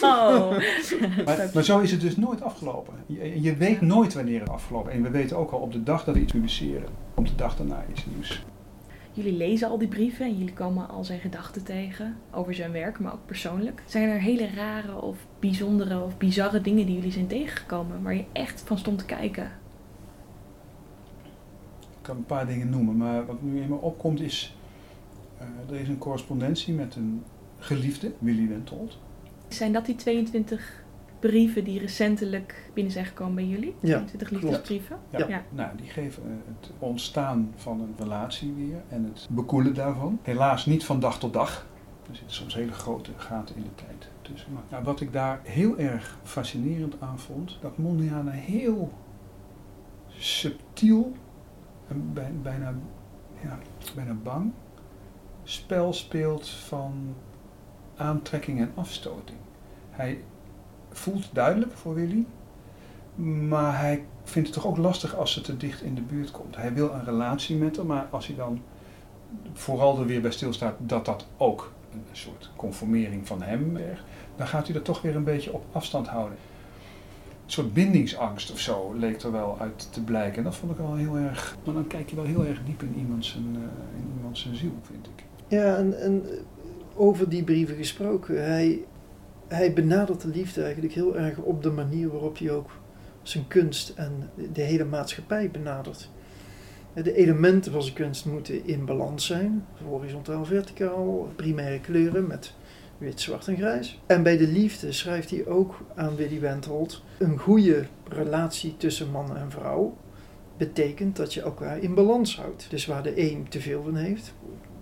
Oh. 0.03 0.51
Maar, 1.25 1.51
maar 1.55 1.63
zo 1.65 1.79
is 1.79 1.91
het 1.91 2.01
dus 2.01 2.17
nooit 2.17 2.43
afgelopen. 2.43 2.95
Je, 3.07 3.43
je 3.43 3.57
weet 3.57 3.81
Ja. 3.81 3.87
nooit 3.87 4.15
wanneer 4.15 4.41
het 4.41 4.49
afgelopen 4.49 4.91
is. 4.91 4.97
En 4.97 5.03
we 5.03 5.11
weten 5.11 5.37
ook 5.37 5.51
al 5.51 5.59
op 5.59 5.73
de 5.73 5.83
dag 5.83 6.05
dat 6.05 6.15
we 6.15 6.21
iets 6.21 6.33
publiceren, 6.33 6.89
op 7.15 7.27
de 7.27 7.35
dag 7.35 7.57
daarna 7.57 7.85
iets 7.91 8.07
nieuws. 8.15 8.45
Jullie 9.23 9.37
lezen 9.39 9.69
al 9.69 9.79
die 9.79 9.89
brieven 9.89 10.27
en 10.27 10.39
jullie 10.39 10.53
komen 10.53 10.89
al 10.89 11.05
zijn 11.05 11.21
gedachten 11.21 11.65
tegen 11.65 12.17
over 12.31 12.55
zijn 12.55 12.73
werk, 12.73 12.99
maar 12.99 13.13
ook 13.13 13.27
persoonlijk. 13.27 13.83
Zijn 13.87 14.09
er 14.09 14.21
hele 14.21 14.49
rare 14.55 15.03
of 15.03 15.27
bijzondere 15.39 16.03
of 16.05 16.19
bizarre 16.19 16.61
dingen 16.61 16.87
die 16.87 16.95
jullie 16.95 17.13
zijn 17.13 17.27
tegengekomen 17.27 18.03
waar 18.03 18.15
je 18.15 18.25
echt 18.33 18.61
van 18.61 18.79
stond 18.79 18.99
te 18.99 19.05
kijken? 19.05 19.45
Ik 21.81 22.03
kan 22.03 22.17
een 22.17 22.27
paar 22.27 22.47
dingen 22.47 22.71
noemen, 22.71 22.97
maar 22.97 23.27
wat 23.27 23.43
nu 23.43 23.61
in 23.61 23.69
me 23.69 23.75
opkomt 23.75 24.21
is... 24.21 24.57
eh, 25.39 25.75
er 25.75 25.81
is 25.81 25.89
een 25.89 25.99
correspondentie 25.99 26.75
met 26.75 26.97
een 26.97 27.23
geliefde, 27.59 28.13
Willy 28.19 28.49
Wentold. 28.49 28.99
Zijn 29.49 29.73
dat 29.73 29.87
die 29.87 29.97
22 29.97 30.80
brieven 31.21 31.65
die 31.65 31.79
recentelijk 31.79 32.71
binnen 32.75 32.93
zijn 32.93 33.05
gekomen 33.05 33.35
bij 33.35 33.45
jullie? 33.47 33.75
Ja, 33.81 33.87
22 34.05 34.31
liefdesbrieven? 34.31 34.97
Ja. 35.11 35.29
Ja. 35.29 35.43
Nou, 35.51 35.77
die 35.77 35.89
geven 35.91 36.23
eh, 36.23 36.31
het 36.61 36.71
ontstaan 36.79 37.53
van 37.57 37.81
een 37.81 37.95
relatie 37.99 38.53
weer 38.53 38.83
en 38.89 39.05
het 39.05 39.27
bekoelen 39.31 39.75
daarvan. 39.75 40.19
Helaas 40.23 40.67
niet 40.67 40.85
van 40.85 41.01
dag 41.01 41.19
tot 41.19 41.33
dag. 41.33 41.67
Er 42.09 42.17
zitten 42.17 42.37
soms 42.37 42.55
hele 42.55 42.73
grote 42.73 43.11
gaten 43.17 43.57
in 43.57 43.63
de 43.63 43.75
tijd 43.75 44.09
tussen. 44.23 44.53
Maar 44.53 44.63
nou, 44.71 44.85
wat 44.85 45.01
ik 45.01 45.13
daar 45.13 45.41
heel 45.43 45.79
erg 45.79 46.19
fascinerend 46.23 46.95
aan 47.01 47.19
vond, 47.19 47.59
dat 47.61 47.79
Mondriaan 47.79 48.27
een 48.27 48.33
heel 48.33 48.93
subtiel 50.09 51.13
en 51.89 52.13
bij- 52.13 52.33
bijna, 52.43 52.75
ja, 53.43 53.59
bijna 53.95 54.13
bang 54.23 54.53
spel 55.43 55.93
speelt 55.93 56.49
van 56.49 57.15
aantrekking 57.97 58.61
en 58.61 58.73
afstoting. 58.75 59.39
Hij 59.91 60.25
voelt 60.93 61.29
duidelijk 61.33 61.73
voor 61.73 61.95
Willy, 61.95 62.25
maar 63.49 63.79
hij 63.79 64.05
vindt 64.23 64.49
het 64.49 64.57
toch 64.57 64.67
ook 64.67 64.77
lastig 64.77 65.17
als 65.17 65.33
ze 65.33 65.41
te 65.41 65.57
dicht 65.57 65.83
in 65.83 65.95
de 65.95 66.01
buurt 66.01 66.31
komt. 66.31 66.57
Hij 66.57 66.73
wil 66.73 66.93
een 66.93 67.05
relatie 67.05 67.57
met 67.57 67.77
haar, 67.77 67.87
maar 67.87 68.07
als 68.11 68.27
hij 68.27 68.37
dan 68.37 68.61
vooral 69.53 69.99
er 69.99 70.07
weer 70.07 70.21
bij 70.21 70.31
stilstaat 70.31 70.75
dat 70.79 71.05
dat 71.05 71.27
ook 71.37 71.73
een 71.93 72.03
soort 72.13 72.51
conformering 72.57 73.27
van 73.27 73.43
hem 73.43 73.77
is, 73.77 74.05
dan 74.37 74.47
gaat 74.47 74.67
hij 74.67 74.77
er 74.77 74.83
toch 74.83 75.03
weer 75.03 75.17
een 75.17 75.25
beetje 75.25 75.53
op 75.53 75.65
afstand 75.73 76.09
houden. 76.09 76.39
Een 77.45 77.57
soort 77.57 77.73
bindingsangst 77.73 78.53
of 78.53 78.59
zo 78.59 78.95
leek 78.99 79.23
er 79.23 79.33
wel 79.33 79.57
uit 79.61 79.93
te 79.93 80.03
blijken. 80.03 80.39
En 80.39 80.45
dat 80.45 80.57
vond 80.57 80.73
ik 80.73 80.79
wel 80.79 80.95
heel 80.95 81.17
erg. 81.17 81.57
Maar 81.65 81.75
dan 81.75 81.87
kijk 81.87 82.11
je 82.11 82.17
wel 82.17 82.25
heel 82.25 82.45
erg 82.45 82.61
diep 82.65 82.83
in 82.83 82.95
iemand 82.99 83.25
zijn, 83.25 83.45
eh, 83.55 83.99
in 83.99 84.13
iemand 84.17 84.39
zijn 84.39 84.55
ziel, 84.55 84.73
vind 84.83 85.07
ik. 85.07 85.25
Ja, 85.49 85.77
en, 85.77 86.01
en 86.01 86.25
over 86.95 87.29
die 87.29 87.45
brieven 87.45 87.77
gesproken, 87.77 88.45
hij, 88.45 88.85
hij 89.55 89.73
benadert 89.73 90.21
de 90.21 90.29
liefde 90.29 90.63
eigenlijk 90.63 90.95
heel 90.95 91.17
erg 91.17 91.39
op 91.39 91.63
de 91.63 91.71
manier 91.71 92.11
waarop 92.11 92.39
hij 92.39 92.51
ook 92.51 92.71
zijn 93.23 93.49
kunst 93.49 93.93
en 93.97 94.31
de 94.53 94.63
hele 94.63 94.85
maatschappij 94.85 95.51
benadert. 95.51 96.11
De 96.95 97.15
elementen 97.15 97.73
van 97.73 97.83
zijn 97.83 97.95
kunst 97.95 98.25
moeten 98.25 98.67
in 98.67 98.85
balans 98.85 99.27
zijn, 99.27 99.67
horizontaal, 99.85 100.45
verticaal, 100.45 101.29
primaire 101.37 101.81
kleuren 101.81 102.27
met 102.27 102.55
wit, 102.99 103.21
zwart 103.21 103.49
en 103.49 103.57
grijs. 103.57 104.01
En 104.07 104.23
bij 104.23 104.37
de 104.37 104.47
liefde 104.47 104.93
schrijft 104.93 105.31
hij 105.31 105.47
ook 105.47 105.81
aan 105.95 106.17
Willy 106.17 106.41
Wendrold 106.41 107.03
een 107.19 107.39
goede 107.39 107.87
relatie 108.09 108.77
tussen 108.77 109.11
man 109.11 109.37
en 109.37 109.51
vrouw 109.51 109.97
betekent 110.57 111.17
dat 111.17 111.35
je 111.35 111.43
elkaar 111.43 111.79
in 111.79 111.95
balans 111.95 112.37
houdt. 112.37 112.67
Dus 112.71 112.87
waar 112.87 113.03
de 113.03 113.31
een 113.31 113.47
te 113.49 113.61
veel 113.61 113.83
van 113.83 113.97
heeft, 113.97 114.35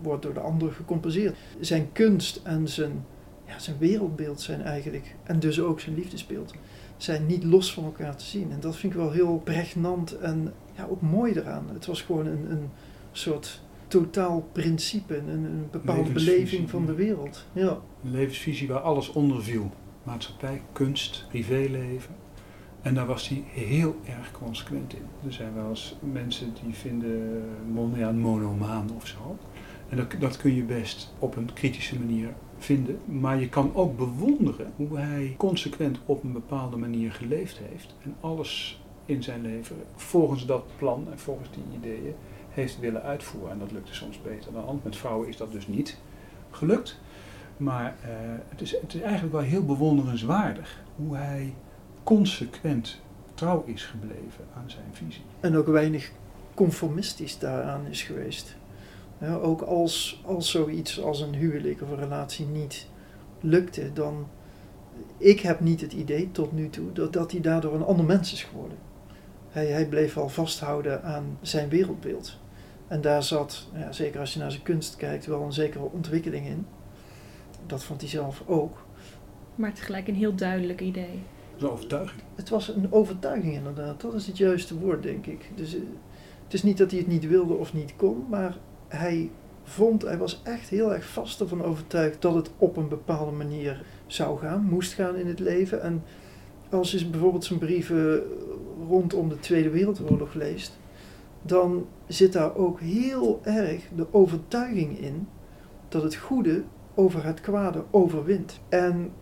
wordt 0.02 0.22
door 0.22 0.34
de 0.34 0.40
ander 0.40 0.72
gecompenseerd. 0.72 1.36
Zijn 1.60 1.92
kunst 1.92 2.40
en 2.44 2.68
zijn, 2.68 3.04
ja, 3.48 3.58
zijn 3.58 3.78
wereldbeeld 3.78 4.40
zijn 4.40 4.62
eigenlijk, 4.62 5.14
en 5.22 5.40
dus 5.40 5.60
ook 5.60 5.80
zijn 5.80 5.94
liefdesbeeld, 5.94 6.54
zijn 6.96 7.26
niet 7.26 7.44
los 7.44 7.72
van 7.72 7.84
elkaar 7.84 8.16
te 8.16 8.24
zien. 8.24 8.50
En 8.52 8.60
dat 8.60 8.76
vind 8.76 8.92
ik 8.92 8.98
wel 8.98 9.10
heel 9.10 9.40
pregnant 9.44 10.18
en 10.18 10.52
ja, 10.76 10.86
ook 10.90 11.00
mooi 11.00 11.32
eraan. 11.32 11.64
Het 11.72 11.86
was 11.86 12.02
gewoon 12.02 12.26
een, 12.26 12.50
een 12.50 12.70
soort 13.12 13.60
totaal 13.88 14.48
principe, 14.52 15.16
een, 15.16 15.28
een 15.28 15.68
bepaalde 15.70 16.10
beleving 16.12 16.70
van 16.70 16.86
de 16.86 16.94
wereld. 16.94 17.46
Ja. 17.52 17.78
Een 18.04 18.10
levensvisie 18.10 18.68
waar 18.68 18.80
alles 18.80 19.08
onder 19.08 19.42
viel. 19.42 19.70
Maatschappij, 20.02 20.62
kunst, 20.72 21.26
privéleven. 21.28 22.14
En 22.82 22.94
daar 22.94 23.06
was 23.06 23.28
hij 23.28 23.44
heel 23.46 23.96
erg 24.04 24.32
consequent 24.32 24.94
in. 24.94 25.02
Er 25.26 25.32
zijn 25.32 25.54
wel 25.54 25.68
eens 25.68 25.96
mensen 26.12 26.54
die 26.64 26.74
vinden 26.74 27.44
Mondriaan 27.72 28.18
monomaan 28.18 28.90
of 28.96 29.06
zo. 29.06 29.36
En 29.88 29.96
dat, 29.96 30.14
dat 30.18 30.36
kun 30.36 30.54
je 30.54 30.62
best 30.62 31.14
op 31.18 31.36
een 31.36 31.52
kritische 31.52 31.98
manier 31.98 32.34
Maar 33.04 33.40
je 33.40 33.48
kan 33.48 33.74
ook 33.74 33.96
bewonderen 33.96 34.72
hoe 34.76 34.98
hij 34.98 35.34
consequent 35.36 35.98
op 36.06 36.24
een 36.24 36.32
bepaalde 36.32 36.76
manier 36.76 37.12
geleefd 37.12 37.58
heeft. 37.58 37.94
En 38.02 38.16
alles 38.20 38.82
in 39.04 39.22
zijn 39.22 39.42
leven 39.42 39.76
volgens 39.94 40.46
dat 40.46 40.64
plan 40.76 41.06
en 41.10 41.18
volgens 41.18 41.48
die 41.50 41.78
ideeën 41.78 42.14
heeft 42.48 42.80
willen 42.80 43.02
uitvoeren. 43.02 43.50
En 43.50 43.58
dat 43.58 43.72
lukte 43.72 43.94
soms 43.94 44.22
beter 44.22 44.52
dan 44.52 44.66
anders. 44.66 44.84
Met 44.84 44.96
vrouwen 44.96 45.28
is 45.28 45.36
dat 45.36 45.52
dus 45.52 45.66
niet 45.66 45.98
gelukt. 46.50 47.00
Maar 47.56 47.96
uh, 48.02 48.08
het, 48.48 48.60
is, 48.60 48.70
het 48.80 48.94
is 48.94 49.00
eigenlijk 49.00 49.32
wel 49.32 49.42
heel 49.42 49.64
bewonderenswaardig 49.64 50.80
hoe 50.96 51.16
hij 51.16 51.54
consequent 52.02 53.00
trouw 53.34 53.62
is 53.66 53.84
gebleven 53.84 54.44
aan 54.56 54.70
zijn 54.70 54.84
visie. 54.92 55.22
En 55.40 55.56
ook 55.56 55.66
weinig 55.66 56.10
conformistisch 56.54 57.38
daaraan 57.38 57.86
is 57.86 58.02
geweest. 58.02 58.56
Ja, 59.20 59.34
ook 59.34 59.62
als, 59.62 60.22
als 60.24 60.50
zoiets 60.50 61.02
als 61.02 61.20
een 61.20 61.34
huwelijk 61.34 61.82
of 61.82 61.90
een 61.90 61.98
relatie 61.98 62.46
niet 62.46 62.86
lukte, 63.40 63.92
dan. 63.92 64.26
Ik 65.16 65.40
heb 65.40 65.60
niet 65.60 65.80
het 65.80 65.92
idee 65.92 66.30
tot 66.30 66.52
nu 66.52 66.70
toe 66.70 66.92
dat, 66.92 67.12
dat 67.12 67.32
hij 67.32 67.40
daardoor 67.40 67.74
een 67.74 67.84
ander 67.84 68.04
mens 68.04 68.32
is 68.32 68.44
geworden. 68.44 68.78
Hij, 69.48 69.66
hij 69.66 69.88
bleef 69.88 70.16
al 70.16 70.28
vasthouden 70.28 71.02
aan 71.02 71.38
zijn 71.40 71.68
wereldbeeld. 71.68 72.38
En 72.88 73.00
daar 73.00 73.22
zat, 73.22 73.68
ja, 73.74 73.92
zeker 73.92 74.20
als 74.20 74.32
je 74.32 74.38
naar 74.38 74.50
zijn 74.50 74.62
kunst 74.62 74.96
kijkt, 74.96 75.26
wel 75.26 75.42
een 75.42 75.52
zekere 75.52 75.84
ontwikkeling 75.84 76.46
in. 76.46 76.66
Dat 77.66 77.84
vond 77.84 78.00
hij 78.00 78.10
zelf 78.10 78.42
ook. 78.46 78.84
Maar 79.54 79.72
tegelijk 79.72 80.08
een 80.08 80.14
heel 80.14 80.34
duidelijk 80.34 80.80
idee. 80.80 81.22
Een 81.58 81.68
overtuiging. 81.68 82.22
Het 82.34 82.48
was 82.48 82.68
een 82.68 82.92
overtuiging 82.92 83.54
inderdaad. 83.54 84.00
Dat 84.00 84.14
is 84.14 84.26
het 84.26 84.36
juiste 84.36 84.78
woord, 84.78 85.02
denk 85.02 85.26
ik. 85.26 85.50
Dus 85.54 85.74
eh, 85.74 85.80
het 86.44 86.54
is 86.54 86.62
niet 86.62 86.78
dat 86.78 86.90
hij 86.90 86.98
het 86.98 87.08
niet 87.08 87.28
wilde 87.28 87.54
of 87.54 87.74
niet 87.74 87.96
kon, 87.96 88.24
maar 88.28 88.56
hij 88.88 89.30
vond, 89.62 90.02
hij 90.02 90.18
was 90.18 90.40
echt 90.44 90.68
heel 90.68 90.94
erg 90.94 91.06
vast 91.06 91.40
ervan 91.40 91.62
overtuigd 91.62 92.22
dat 92.22 92.34
het 92.34 92.50
op 92.58 92.76
een 92.76 92.88
bepaalde 92.88 93.32
manier 93.32 93.84
zou 94.06 94.38
gaan, 94.38 94.64
moest 94.64 94.92
gaan 94.92 95.16
in 95.16 95.26
het 95.26 95.38
leven. 95.38 95.82
En 95.82 96.02
als 96.70 96.90
je 96.90 97.06
bijvoorbeeld 97.06 97.44
zijn 97.44 97.58
brieven 97.58 98.22
rondom 98.88 99.28
de 99.28 99.40
Tweede 99.40 99.70
Wereldoorlog 99.70 100.34
leest, 100.34 100.78
dan 101.42 101.86
zit 102.06 102.32
daar 102.32 102.56
ook 102.56 102.80
heel 102.80 103.40
erg 103.44 103.82
de 103.96 104.06
overtuiging 104.10 104.98
in 104.98 105.28
dat 105.88 106.02
het 106.02 106.14
goede 106.14 106.62
over 106.94 107.24
het 107.24 107.40
kwade 107.40 107.84
overwint. 107.90 108.60
En 108.68 109.12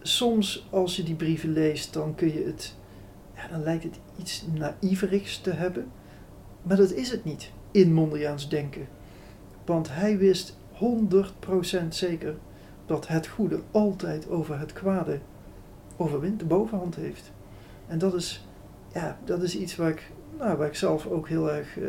soms 0.00 0.68
als 0.70 0.96
je 0.96 1.02
die 1.02 1.14
brieven 1.14 1.52
leest, 1.52 1.92
dan 1.92 2.14
kun 2.14 2.32
je 2.32 2.44
het, 2.44 2.76
ja, 3.34 3.48
dan 3.48 3.62
lijkt 3.62 3.84
het 3.84 4.00
iets 4.16 4.44
naïverigs 4.54 5.40
te 5.40 5.50
hebben. 5.50 5.86
Maar 6.62 6.76
dat 6.76 6.92
is 6.92 7.10
het 7.10 7.24
niet 7.24 7.50
in 7.70 7.92
Mondriaans 7.92 8.48
denken. 8.48 8.88
Want 9.68 9.88
hij 9.90 10.18
wist 10.18 10.56
100% 10.74 11.88
zeker 11.88 12.34
dat 12.86 13.08
het 13.08 13.26
goede 13.26 13.60
altijd 13.70 14.28
over 14.28 14.58
het 14.58 14.72
kwade 14.72 15.18
overwint, 15.96 16.38
de 16.38 16.44
bovenhand 16.44 16.94
heeft. 16.94 17.32
En 17.86 17.98
dat 17.98 18.14
is, 18.14 18.46
ja, 18.94 19.18
dat 19.24 19.42
is 19.42 19.56
iets 19.56 19.76
waar 19.76 19.90
ik, 19.90 20.10
nou, 20.38 20.56
waar 20.56 20.66
ik 20.66 20.74
zelf 20.74 21.06
ook 21.06 21.28
heel 21.28 21.52
erg 21.52 21.76
uh, 21.76 21.88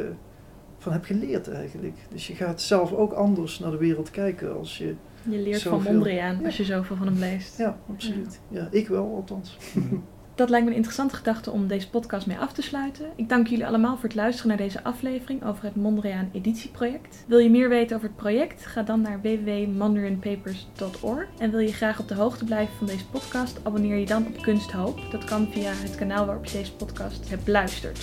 van 0.78 0.92
heb 0.92 1.04
geleerd 1.04 1.50
eigenlijk. 1.50 1.98
Dus 2.10 2.28
je 2.28 2.36
gaat 2.36 2.62
zelf 2.62 2.94
ook 2.94 3.12
anders 3.12 3.60
naar 3.60 3.72
de 3.72 3.78
wereld 3.78 4.12
kijken 4.12 4.58
als 4.58 4.78
je. 4.78 4.96
Je 5.24 5.38
leert 5.38 5.60
zoveel, 5.60 5.82
van 5.82 5.94
Mondriaan 5.94 6.39
ja. 6.39 6.46
als 6.46 6.58
je 6.58 6.65
zoveel 6.65 6.96
van 6.96 7.08
hem 7.08 7.20
leest. 7.20 7.58
Ja, 7.58 7.78
absoluut. 7.89 8.39
Ja, 8.48 8.68
ik 8.72 8.88
wel 8.88 9.15
althans. 9.15 9.58
Dat 10.39 10.49
lijkt 10.49 10.65
me 10.65 10.71
een 10.71 10.78
interessante 10.78 11.15
gedachte 11.15 11.52
om 11.52 11.67
deze 11.67 11.89
podcast 11.89 12.28
mee 12.28 12.38
af 12.38 12.54
te 12.54 12.62
sluiten. 12.62 13.06
Ik 13.15 13.30
dank 13.30 13.47
jullie 13.47 13.67
allemaal 13.67 13.95
voor 13.95 14.04
het 14.04 14.15
luisteren 14.15 14.49
naar 14.49 14.58
deze 14.58 14.84
aflevering 14.84 15.45
over 15.45 15.63
het 15.63 15.75
Mondriaan 15.75 16.30
Editieproject. 16.34 17.23
Wil 17.28 17.38
je 17.38 17.49
meer 17.49 17.69
weten 17.69 17.95
over 17.95 18.08
het 18.08 18.17
project? 18.17 18.65
Ga 18.65 18.84
dan 18.84 19.02
naar 19.02 19.21
www.mondrianpapers.org. 19.21 21.28
En 21.38 21.52
wil 21.52 21.60
je 21.60 21.73
graag 21.73 21.99
op 21.99 22.08
de 22.08 22.15
hoogte 22.15 22.45
blijven 22.45 22.75
van 22.78 22.88
deze 22.88 23.06
podcast? 23.06 23.60
Abonneer 23.63 23.97
je 23.97 24.06
dan 24.06 24.28
op 24.28 24.41
Kunsthoop. 24.41 24.99
Dat 25.12 25.23
kan 25.23 25.47
via 25.52 25.71
het 25.71 25.95
kanaal 25.95 26.25
waarop 26.25 26.45
je 26.45 26.58
deze 26.58 26.75
podcast 26.75 27.30
hebt 27.30 27.43
beluisterd. 27.43 27.99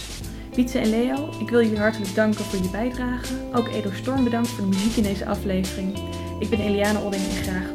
Wietse 0.54 0.78
en 0.78 0.90
Leo, 0.90 1.28
ik 1.40 1.50
wil 1.50 1.62
jullie 1.62 1.78
hartelijk 1.78 2.14
danken 2.14 2.44
voor 2.44 2.56
jullie 2.56 2.72
bijdrage. 2.72 3.34
Ook 3.52 3.68
Edo 3.68 3.90
Storm 3.92 4.24
bedankt 4.24 4.48
voor 4.48 4.64
de 4.64 4.70
muziek 4.76 4.96
in 4.96 5.02
deze 5.02 5.26
aflevering. 5.26 5.98
Ik 6.40 6.50
ben 6.50 6.60
Eliane 6.60 7.00
Odding 7.00 7.24
en 7.24 7.30
graag 7.30 7.70